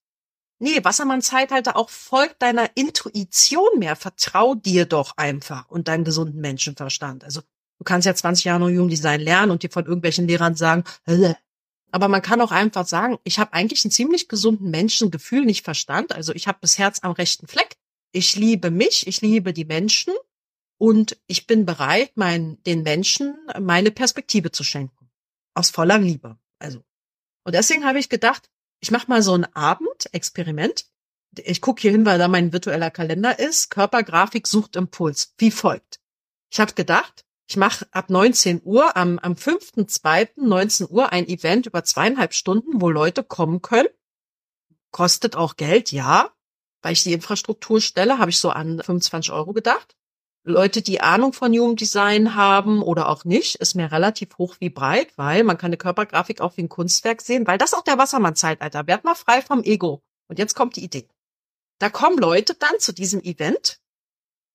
[0.58, 3.96] Nee, Wassermann-Zeitalter auch folgt deiner Intuition mehr.
[3.96, 7.24] Vertrau dir doch einfach und deinem gesunden Menschenverstand.
[7.24, 10.84] Also du kannst ja 20 Jahre noch Jugenddesign lernen und dir von irgendwelchen Lehrern sagen,
[11.92, 16.12] aber man kann auch einfach sagen, ich habe eigentlich einen ziemlich gesunden Menschengefühl, nicht Verstand.
[16.12, 17.76] Also ich habe das Herz am rechten Fleck.
[18.12, 20.14] Ich liebe mich, ich liebe die Menschen
[20.78, 25.10] und ich bin bereit, mein, den Menschen meine Perspektive zu schenken.
[25.54, 26.38] Aus voller Liebe.
[26.58, 26.82] Also.
[27.44, 30.86] Und deswegen habe ich gedacht, ich mache mal so ein Abend-Experiment.
[31.36, 33.70] Ich gucke hier hin, weil da mein virtueller Kalender ist.
[33.70, 35.34] Körpergrafik sucht Impuls.
[35.36, 36.00] Wie folgt.
[36.50, 40.30] Ich habe gedacht, ich mache ab 19 Uhr am, am 5.2.
[40.36, 43.88] 19 Uhr ein Event über zweieinhalb Stunden, wo Leute kommen können.
[44.90, 46.30] Kostet auch Geld, ja.
[46.82, 49.96] Weil ich die Infrastruktur stelle, habe ich so an 25 Euro gedacht.
[50.44, 55.16] Leute, die Ahnung von Jugenddesign haben oder auch nicht, ist mir relativ hoch wie breit,
[55.16, 58.88] weil man kann eine Körpergrafik auch wie ein Kunstwerk sehen, weil das auch der Wassermann-Zeitalter.
[58.88, 60.02] Werd mal frei vom Ego.
[60.26, 61.08] Und jetzt kommt die Idee.
[61.78, 63.80] Da kommen Leute dann zu diesem Event,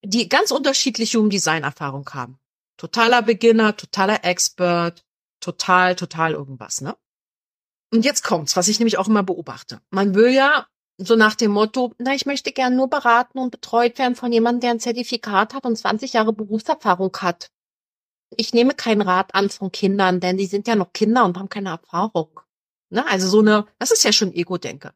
[0.03, 2.37] die ganz unterschiedliche Jugenddesign-Erfahrung haben.
[2.77, 5.03] Totaler Beginner, totaler Expert,
[5.39, 6.95] total, total irgendwas, ne?
[7.91, 9.81] Und jetzt kommt's, was ich nämlich auch immer beobachte.
[9.89, 10.67] Man will ja
[10.97, 14.61] so nach dem Motto, na, ich möchte gern nur beraten und betreut werden von jemandem,
[14.61, 17.51] der ein Zertifikat hat und 20 Jahre Berufserfahrung hat.
[18.35, 21.49] Ich nehme keinen Rat an von Kindern, denn die sind ja noch Kinder und haben
[21.49, 22.41] keine Erfahrung.
[22.89, 23.05] Ne?
[23.07, 24.93] Also so eine, das ist ja schon Ego-Denke.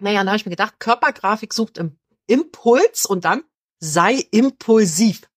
[0.00, 3.44] Naja, dann habe ich mir gedacht, Körpergrafik sucht im Impuls und dann
[3.78, 5.28] sei impulsiv.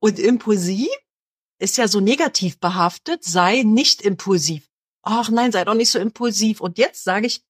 [0.00, 0.88] Und impulsiv
[1.58, 4.68] ist ja so negativ behaftet, sei nicht impulsiv.
[5.02, 6.60] Ach nein, sei doch nicht so impulsiv.
[6.60, 7.42] Und jetzt sage ich,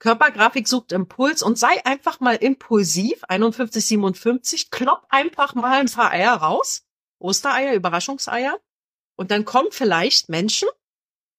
[0.00, 6.10] Körpergrafik sucht Impuls und sei einfach mal impulsiv, 51, 57, klopp einfach mal ein paar
[6.10, 6.86] Eier raus,
[7.18, 8.58] Ostereier, Überraschungseier,
[9.16, 10.68] und dann kommen vielleicht Menschen,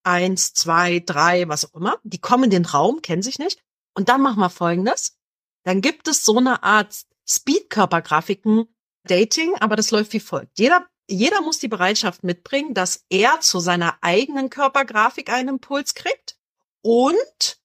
[0.04, 3.64] eins, zwei, drei, was auch immer, die kommen in den Raum, kennen sich nicht,
[3.96, 5.18] und dann machen wir folgendes,
[5.64, 8.68] dann gibt es so eine Art Speed-Körpergrafiken,
[9.04, 10.60] Dating, aber das läuft wie folgt.
[10.60, 16.38] Jeder, jeder muss die Bereitschaft mitbringen, dass er zu seiner eigenen Körpergrafik einen Impuls kriegt
[16.82, 17.60] und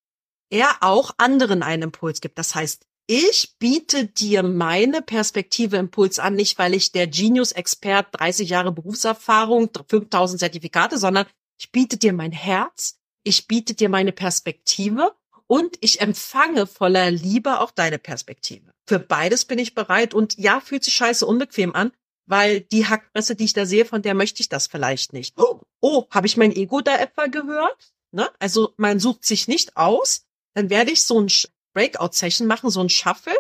[0.51, 2.39] er auch anderen einen Impuls gibt.
[2.39, 8.49] Das heißt, ich biete dir meine Perspektive Impuls an, nicht weil ich der Genius-Expert, 30
[8.49, 11.27] Jahre Berufserfahrung, 5000 Zertifikate, sondern
[11.57, 15.15] ich biete dir mein Herz, ich biete dir meine Perspektive
[15.47, 18.71] und ich empfange voller Liebe auch deine Perspektive.
[18.87, 21.93] Für beides bin ich bereit und ja, fühlt sich scheiße unbequem an,
[22.27, 25.35] weil die Hackpresse, die ich da sehe, von der möchte ich das vielleicht nicht.
[25.39, 27.93] Oh, oh habe ich mein Ego da etwa gehört?
[28.13, 28.29] Ne?
[28.39, 31.31] Also man sucht sich nicht aus, dann werde ich so ein
[31.75, 33.37] Breakout-Session machen, so ein Shuffle,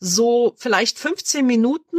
[0.00, 1.98] so vielleicht 15 Minuten.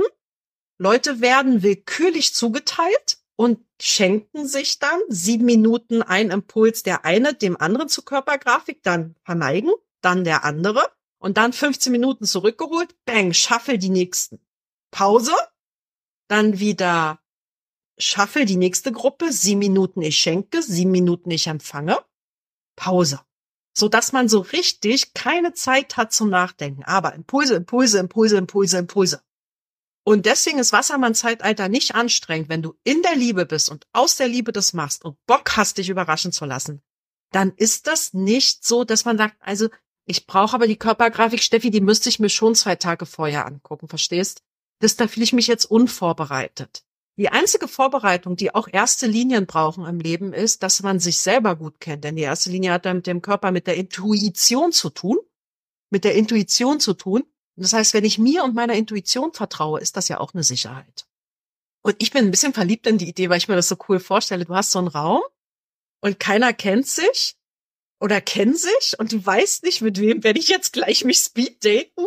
[0.77, 7.59] Leute werden willkürlich zugeteilt und schenken sich dann sieben Minuten ein Impuls, der eine dem
[7.59, 9.71] anderen zur Körpergrafik, dann verneigen,
[10.01, 10.81] dann der andere
[11.17, 14.39] und dann 15 Minuten zurückgeholt, bang, shuffle die nächsten.
[14.91, 15.33] Pause,
[16.27, 17.19] dann wieder
[17.97, 21.97] shuffle die nächste Gruppe, sieben Minuten ich schenke, sieben Minuten ich empfange,
[22.75, 23.21] Pause.
[23.73, 26.83] so dass man so richtig keine Zeit hat zum Nachdenken.
[26.83, 29.21] Aber Impulse, Impulse, Impulse, Impulse, Impulse.
[30.09, 34.27] Und deswegen ist Wassermann-Zeitalter nicht anstrengend, wenn du in der Liebe bist und aus der
[34.27, 36.81] Liebe das machst und Bock hast, dich überraschen zu lassen.
[37.31, 39.69] Dann ist das nicht so, dass man sagt, also
[40.05, 43.87] ich brauche aber die Körpergrafik, Steffi, die müsste ich mir schon zwei Tage vorher angucken,
[43.87, 44.41] verstehst?
[44.79, 46.83] Das, da fühle ich mich jetzt unvorbereitet.
[47.19, 51.55] Die einzige Vorbereitung, die auch erste Linien brauchen im Leben, ist, dass man sich selber
[51.55, 52.03] gut kennt.
[52.03, 55.19] Denn die erste Linie hat dann mit dem Körper, mit der Intuition zu tun.
[55.91, 57.25] Mit der Intuition zu tun.
[57.59, 61.05] Das heißt, wenn ich mir und meiner Intuition vertraue, ist das ja auch eine Sicherheit.
[61.81, 63.99] Und ich bin ein bisschen verliebt in die Idee, weil ich mir das so cool
[63.99, 64.45] vorstelle.
[64.45, 65.21] Du hast so einen Raum
[66.01, 67.35] und keiner kennt sich
[67.99, 71.63] oder kennt sich und du weißt nicht, mit wem werde ich jetzt gleich mich speed
[71.63, 72.05] daten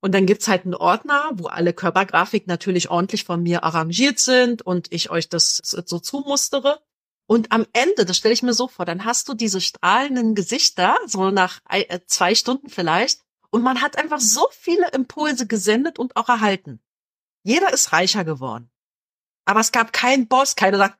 [0.00, 4.60] und dann gibt's halt einen Ordner, wo alle Körpergrafik natürlich ordentlich von mir arrangiert sind
[4.62, 6.82] und ich euch das so zumustere.
[7.26, 10.96] Und am Ende, das stelle ich mir so vor, dann hast du diese strahlenden Gesichter,
[11.06, 13.20] so nach äh, zwei Stunden vielleicht,
[13.52, 16.80] und man hat einfach so viele Impulse gesendet und auch erhalten.
[17.44, 18.70] Jeder ist reicher geworden.
[19.44, 20.98] Aber es gab keinen Boss, keiner sagt,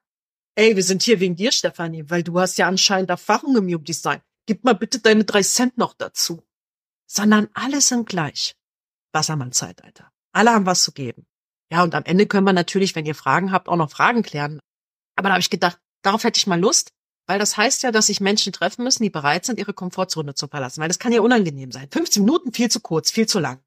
[0.55, 3.84] ey, wir sind hier wegen dir, Stefanie, weil du hast ja anscheinend Erfahrung im Human
[3.84, 4.20] Design.
[4.46, 6.44] Gib mal bitte deine drei Cent noch dazu.
[7.07, 8.55] Sondern alle sind gleich.
[9.12, 10.12] Wassermann-Zeitalter.
[10.32, 11.26] Alle haben was zu geben.
[11.70, 14.61] Ja, und am Ende können wir natürlich, wenn ihr Fragen habt, auch noch Fragen klären.
[15.16, 16.92] Aber da habe ich gedacht, darauf hätte ich mal Lust,
[17.26, 20.48] weil das heißt ja, dass sich Menschen treffen müssen, die bereit sind, ihre Komfortzone zu
[20.48, 20.80] verlassen.
[20.80, 21.88] Weil das kann ja unangenehm sein.
[21.90, 23.62] 15 Minuten viel zu kurz, viel zu lang.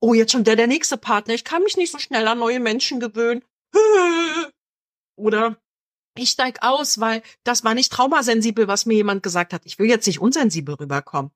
[0.00, 1.34] Oh, jetzt schon der, der nächste Partner.
[1.34, 3.42] Ich kann mich nicht so schnell an neue Menschen gewöhnen.
[5.16, 5.56] Oder
[6.18, 9.62] ich steig aus, weil das war nicht traumasensibel, was mir jemand gesagt hat.
[9.64, 11.30] Ich will jetzt nicht unsensibel rüberkommen.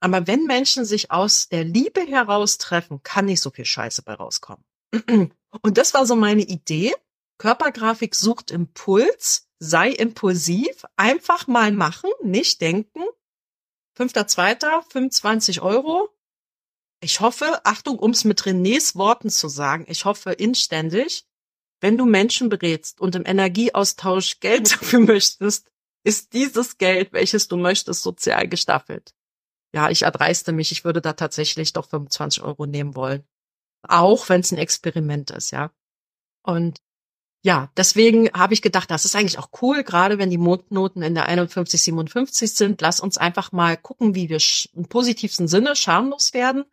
[0.00, 4.14] Aber wenn Menschen sich aus der Liebe heraus treffen, kann nicht so viel Scheiße bei
[4.14, 4.64] rauskommen.
[5.62, 6.92] Und das war so meine Idee.
[7.38, 13.02] Körpergrafik sucht Impuls, sei impulsiv, einfach mal machen, nicht denken.
[13.94, 16.08] Fünfter, zweiter, 25 Euro.
[17.00, 21.26] Ich hoffe, Achtung, ums mit Renés Worten zu sagen, ich hoffe inständig,
[21.80, 25.70] wenn du Menschen berätst und im Energieaustausch Geld dafür möchtest,
[26.04, 29.14] ist dieses Geld, welches du möchtest, sozial gestaffelt
[29.74, 33.26] ja, ich erdreiste mich, ich würde da tatsächlich doch 25 Euro nehmen wollen.
[33.82, 35.72] Auch wenn es ein Experiment ist, ja.
[36.42, 36.80] Und
[37.44, 41.14] ja, deswegen habe ich gedacht, das ist eigentlich auch cool, gerade wenn die Mondnoten in
[41.14, 42.80] der 51, 57 sind.
[42.80, 44.38] Lass uns einfach mal gucken, wie wir
[44.74, 46.64] im positivsten Sinne schamlos werden.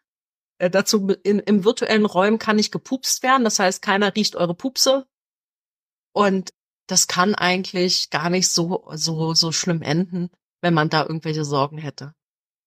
[0.59, 4.53] Äh, dazu in, im virtuellen Räumen kann nicht gepupst werden, das heißt, keiner riecht eure
[4.53, 5.07] Pupse.
[6.13, 6.53] Und
[6.85, 10.29] das kann eigentlich gar nicht so, so, so schlimm enden,
[10.61, 12.13] wenn man da irgendwelche Sorgen hätte.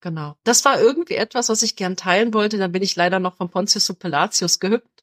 [0.01, 0.37] Genau.
[0.43, 2.59] Das war irgendwie etwas, was ich gern teilen wollte.
[2.59, 5.02] Dann bin ich leider noch von Pontius zu Pelatius gehüpft.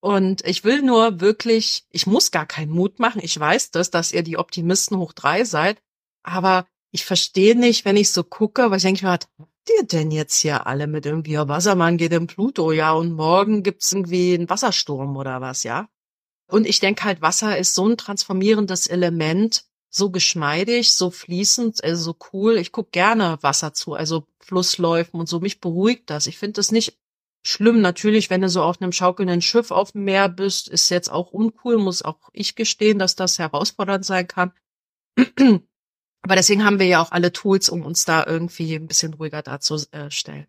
[0.00, 3.20] Und ich will nur wirklich, ich muss gar keinen Mut machen.
[3.22, 5.82] Ich weiß das, dass ihr die Optimisten hoch drei seid.
[6.22, 9.28] Aber ich verstehe nicht, wenn ich so gucke, weil ich denke, was habt
[9.68, 13.62] ihr denn jetzt hier alle mit irgendwie, ja, Wassermann geht in Pluto, ja, und morgen
[13.62, 15.88] gibt's irgendwie einen Wassersturm oder was, ja?
[16.48, 22.02] Und ich denke halt, Wasser ist so ein transformierendes Element, so geschmeidig, so fließend, also
[22.02, 22.56] so cool.
[22.56, 25.40] Ich guck gerne Wasser zu, also Flussläufen und so.
[25.40, 26.26] Mich beruhigt das.
[26.26, 26.98] Ich finde das nicht
[27.42, 27.80] schlimm.
[27.80, 31.32] Natürlich, wenn du so auf einem schaukelnden Schiff auf dem Meer bist, ist jetzt auch
[31.32, 34.52] uncool, muss auch ich gestehen, dass das herausfordernd sein kann.
[36.22, 39.42] Aber deswegen haben wir ja auch alle Tools, um uns da irgendwie ein bisschen ruhiger
[39.42, 40.46] darzustellen.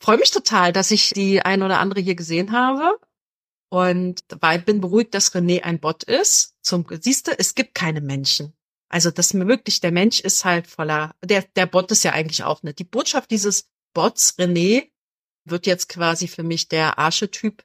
[0.00, 2.98] Freue mich total, dass ich die ein oder andere hier gesehen habe
[3.70, 6.56] und weil bin beruhigt, dass René ein Bot ist.
[6.60, 8.52] Zum, siehst du, es gibt keine Menschen.
[8.90, 12.62] Also das wirklich, der Mensch ist halt voller, der, der Bot ist ja eigentlich auch
[12.62, 12.78] nicht.
[12.78, 14.91] Die Botschaft dieses Bots, René,
[15.44, 17.64] wird jetzt quasi für mich der Archetyp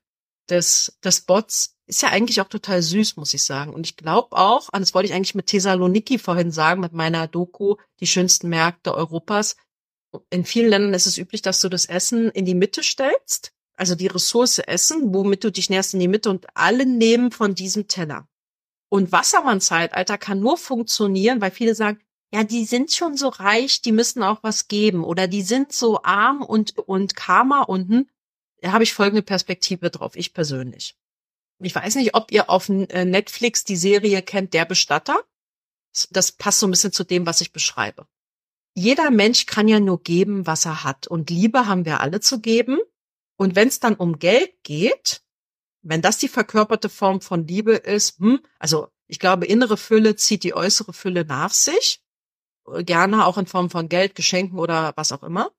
[0.49, 1.75] des, des Bots.
[1.86, 3.73] Ist ja eigentlich auch total süß, muss ich sagen.
[3.73, 7.28] Und ich glaube auch, und das wollte ich eigentlich mit Thessaloniki vorhin sagen, mit meiner
[7.28, 9.55] Doku, die schönsten Märkte Europas.
[10.30, 13.95] In vielen Ländern ist es üblich, dass du das Essen in die Mitte stellst also
[13.95, 17.88] die Ressource Essen, womit du dich näherst in die Mitte und alle nehmen von diesem
[17.88, 18.28] Teller.
[18.89, 21.99] Und Wassermann-Zeitalter kann nur funktionieren, weil viele sagen,
[22.32, 26.03] ja, die sind schon so reich, die müssen auch was geben oder die sind so
[26.03, 28.09] arm und, und Karma unten.
[28.61, 30.97] Da habe ich folgende Perspektive drauf, ich persönlich.
[31.59, 35.19] Ich weiß nicht, ob ihr auf äh, Netflix die Serie kennt, Der Bestatter.
[36.11, 38.07] Das passt so ein bisschen zu dem, was ich beschreibe.
[38.75, 41.07] Jeder Mensch kann ja nur geben, was er hat.
[41.07, 42.78] Und Liebe haben wir alle zu geben.
[43.38, 45.23] Und wenn es dann um Geld geht,
[45.82, 50.43] wenn das die verkörperte Form von Liebe ist, hm, also ich glaube, innere Fülle zieht
[50.43, 52.03] die äußere Fülle nach sich,
[52.80, 55.51] gerne auch in Form von Geld, Geschenken oder was auch immer.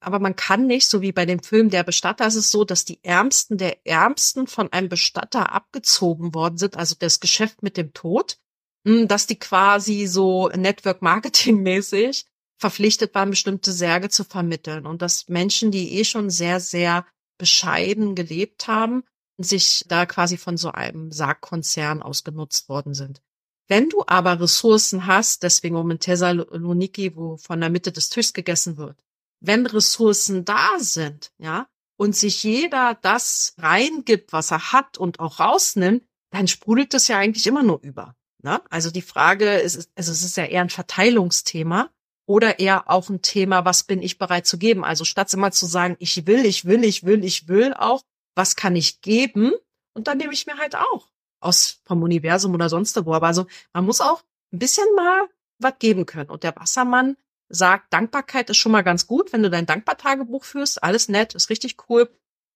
[0.00, 2.84] Aber man kann nicht, so wie bei dem Film Der Bestatter, ist es so, dass
[2.84, 7.92] die Ärmsten der Ärmsten von einem Bestatter abgezogen worden sind, also das Geschäft mit dem
[7.92, 8.38] Tod,
[8.84, 12.26] hm, dass die quasi so Network Marketing mäßig
[12.58, 17.06] verpflichtet waren, bestimmte Särge zu vermitteln und dass Menschen, die eh schon sehr, sehr
[17.38, 19.04] bescheiden gelebt haben,
[19.38, 23.22] sich da quasi von so einem Sargkonzern ausgenutzt worden sind.
[23.68, 28.32] Wenn du aber Ressourcen hast, deswegen um in Thessaloniki, wo von der Mitte des Tischs
[28.32, 29.04] gegessen wird,
[29.40, 35.38] wenn Ressourcen da sind, ja, und sich jeder das reingibt, was er hat und auch
[35.38, 38.14] rausnimmt, dann sprudelt es ja eigentlich immer nur über.
[38.42, 38.62] Ne?
[38.70, 41.90] Also die Frage ist, also es ist ja eher ein Verteilungsthema
[42.26, 44.84] oder eher auch ein Thema, was bin ich bereit zu geben?
[44.84, 48.02] Also statt immer zu sagen, ich will, ich will, ich will, ich will auch,
[48.36, 49.52] was kann ich geben?
[49.94, 51.08] Und dann nehme ich mir halt auch
[51.40, 53.14] aus vom Universum oder sonst wo.
[53.14, 54.22] Aber also man muss auch
[54.52, 55.28] ein bisschen mal
[55.58, 56.30] was geben können.
[56.30, 57.16] Und der Wassermann
[57.48, 60.82] sagt, Dankbarkeit ist schon mal ganz gut, wenn du dein Dankbartagebuch führst.
[60.82, 62.10] Alles nett, ist richtig cool.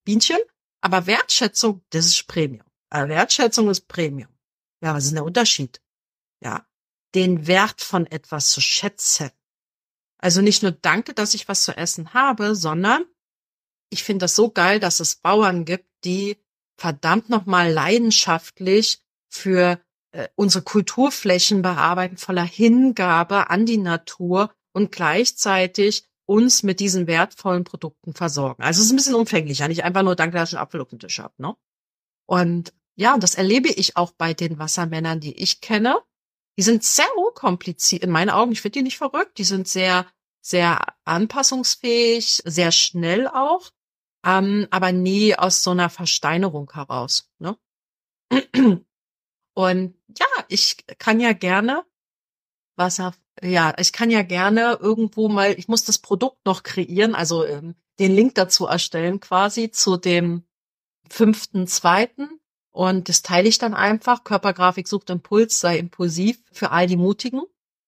[0.04, 0.38] Bienchen.
[0.80, 2.66] Aber Wertschätzung, das ist Premium.
[2.90, 4.30] Aber Wertschätzung ist Premium.
[4.82, 5.80] Ja, was ist denn der Unterschied?
[6.40, 6.66] Ja,
[7.14, 9.30] den Wert von etwas zu schätzen.
[10.18, 13.04] Also nicht nur danke, dass ich was zu essen habe, sondern
[13.90, 16.41] ich finde das so geil, dass es Bauern gibt, die
[16.82, 19.80] verdammt nochmal leidenschaftlich für
[20.10, 27.62] äh, unsere Kulturflächen bearbeiten, voller Hingabe an die Natur und gleichzeitig uns mit diesen wertvollen
[27.62, 28.64] Produkten versorgen.
[28.64, 30.88] Also es ist ein bisschen umfänglicher, nicht einfach nur danke, dass ich einen Apfel auf
[30.88, 31.34] dem Tisch habe.
[31.38, 31.54] Ne?
[32.26, 36.00] Und ja, das erlebe ich auch bei den Wassermännern, die ich kenne.
[36.58, 40.04] Die sind sehr unkompliziert, in meinen Augen, ich finde die nicht verrückt, die sind sehr,
[40.40, 43.70] sehr anpassungsfähig, sehr schnell auch,
[44.24, 47.30] ähm, aber nie aus so einer Versteinerung heraus.
[47.38, 47.56] Ne?
[49.54, 51.84] Und ja, ich kann ja gerne
[52.76, 57.44] Wasser, ja, ich kann ja gerne irgendwo mal, ich muss das Produkt noch kreieren, also
[57.44, 60.44] ähm, den Link dazu erstellen quasi zu dem
[61.08, 62.40] fünften, zweiten.
[62.70, 64.24] Und das teile ich dann einfach.
[64.24, 67.42] Körpergrafik sucht Impuls, sei impulsiv für all die Mutigen.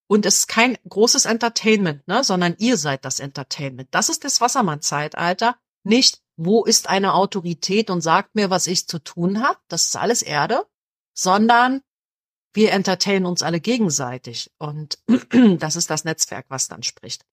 [0.06, 3.88] Und es ist kein großes Entertainment, ne, sondern ihr seid das Entertainment.
[3.92, 5.56] Das ist das Wassermann-Zeitalter.
[5.84, 9.58] Nicht, wo ist eine Autorität und sagt mir, was ich zu tun habe.
[9.68, 10.66] Das ist alles Erde.
[11.16, 11.82] Sondern
[12.52, 14.52] wir entertainen uns alle gegenseitig.
[14.58, 14.98] Und
[15.58, 17.24] das ist das Netzwerk, was dann spricht.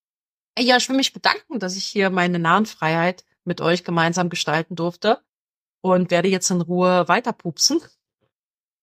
[0.60, 5.24] Ja, ich will mich bedanken, dass ich hier meine Nahenfreiheit mit euch gemeinsam gestalten durfte
[5.82, 7.82] und werde jetzt in Ruhe weiterpupsen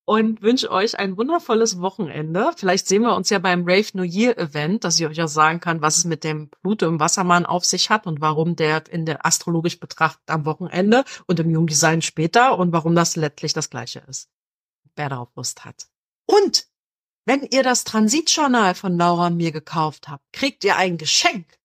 [0.08, 2.52] und wünsche euch ein wundervolles Wochenende.
[2.56, 5.60] Vielleicht sehen wir uns ja beim Rave New Year Event, dass ich euch auch sagen
[5.60, 9.04] kann, was es mit dem Pluto im Wassermann auf sich hat und warum der in
[9.04, 13.98] der astrologisch betrachtet am Wochenende und im Jungdesign später und warum das letztlich das gleiche
[14.08, 14.30] ist.
[14.96, 15.88] Wer darauf Lust hat.
[16.24, 16.66] Und
[17.26, 21.58] wenn ihr das Transitjournal von Laura mir gekauft habt, kriegt ihr ein Geschenk.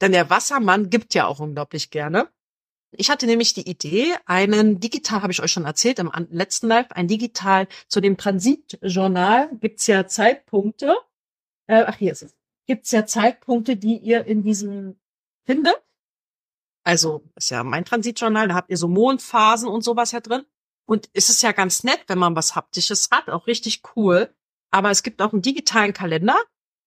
[0.00, 2.28] Denn der Wassermann gibt ja auch unglaublich gerne.
[2.96, 6.90] Ich hatte nämlich die Idee, einen digital, habe ich euch schon erzählt im letzten Live,
[6.90, 10.96] ein digital zu dem Transitjournal gibt's ja Zeitpunkte.
[11.66, 12.36] Äh, ach, hier ist es.
[12.66, 14.96] Gibt's ja Zeitpunkte, die ihr in diesem
[15.44, 15.82] findet.
[16.84, 20.44] Also ist ja mein Transitjournal, da habt ihr so Mondphasen und sowas ja drin.
[20.86, 24.34] Und es ist ja ganz nett, wenn man was Haptisches hat, auch richtig cool.
[24.70, 26.36] Aber es gibt auch einen digitalen Kalender.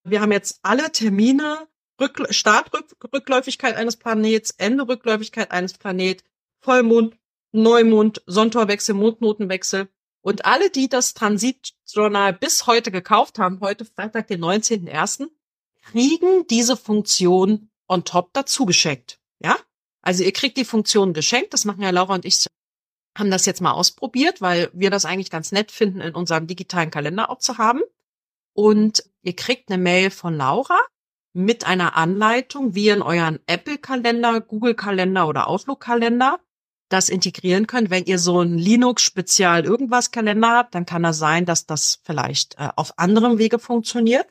[0.03, 1.67] Wir haben jetzt alle Termine
[1.99, 6.23] Rück Startrückläufigkeit eines Planets, Ende Rückläufigkeit eines Planet,
[6.59, 7.17] Vollmond,
[7.51, 9.89] Neumond, Sonntorwechsel, Mondnotenwechsel.
[10.21, 15.29] Und alle, die das Transitjournal bis heute gekauft haben, heute Freitag, den 19.01.,
[15.81, 19.19] kriegen diese Funktion on top dazu geschenkt.
[19.39, 19.57] Ja?
[20.01, 21.53] Also ihr kriegt die Funktion geschenkt.
[21.53, 22.45] Das machen ja Laura und ich
[23.17, 26.91] haben das jetzt mal ausprobiert, weil wir das eigentlich ganz nett finden, in unserem digitalen
[26.91, 27.81] Kalender auch zu haben.
[28.53, 30.77] Und ihr kriegt eine Mail von Laura
[31.37, 36.39] mit einer Anleitung, wie ihr in euren Apple-Kalender, Google-Kalender oder Outlook-Kalender
[36.89, 37.91] das integrieren könnt.
[37.91, 42.55] Wenn ihr so ein Linux-Spezial irgendwas Kalender habt, dann kann das sein, dass das vielleicht
[42.57, 44.27] äh, auf anderem Wege funktioniert.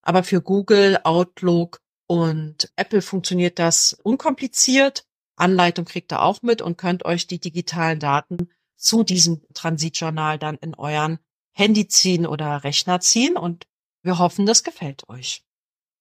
[0.00, 5.04] Aber für Google, Outlook und Apple funktioniert das unkompliziert.
[5.36, 10.56] Anleitung kriegt ihr auch mit und könnt euch die digitalen Daten zu diesem Transitjournal dann
[10.56, 11.18] in euren
[11.52, 13.66] Handy ziehen oder Rechner ziehen und
[14.02, 15.45] wir hoffen, das gefällt euch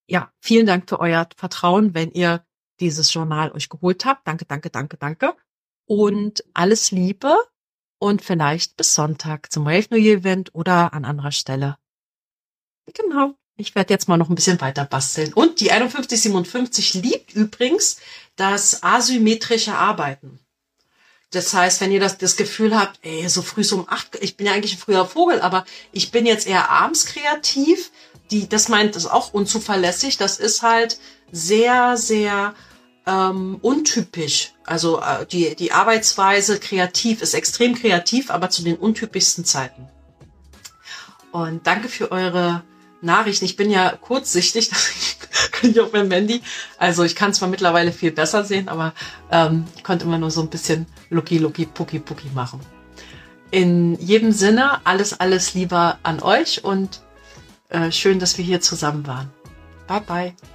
[0.08, 2.46] ja, vielen Dank für euer Vertrauen, wenn ihr
[2.80, 4.28] dieses Journal euch geholt habt.
[4.28, 5.36] Danke, danke, danke, danke.
[5.86, 7.36] Und alles Liebe
[8.00, 11.78] und vielleicht bis Sonntag zum Wave New Year Event oder an anderer Stelle.
[12.94, 13.36] Genau.
[13.58, 15.34] Ich werde jetzt mal noch ein bisschen weiter basteln.
[15.34, 17.98] Und die 5157 liebt übrigens
[18.36, 20.40] das asymmetrische Arbeiten.
[21.32, 24.38] Das heißt, wenn ihr das, das Gefühl habt, ey, so früh so um acht, ich
[24.38, 27.92] bin ja eigentlich ein früher Vogel, aber ich bin jetzt eher abends kreativ,
[28.32, 30.18] die, das meint das auch unzuverlässig.
[30.18, 31.00] Das ist halt
[31.32, 32.54] sehr, sehr
[33.06, 34.54] ähm, untypisch.
[34.66, 39.88] Also äh, die, die Arbeitsweise kreativ ist extrem kreativ, aber zu den untypischsten Zeiten.
[41.32, 42.64] Und danke für eure
[43.02, 43.46] Nachrichten.
[43.46, 45.16] Ich bin ja kurzsichtig, dass ich
[45.70, 46.42] ich auf meinem Handy.
[46.78, 48.94] Also ich kann zwar mittlerweile viel besser sehen, aber
[49.32, 52.60] ähm, ich konnte immer nur so ein bisschen Lucky, Lucky, Puki, Puki machen.
[53.52, 57.02] In jedem Sinne, alles, alles lieber an euch und
[57.70, 59.32] äh, schön, dass wir hier zusammen waren.
[59.88, 60.55] Bye, bye.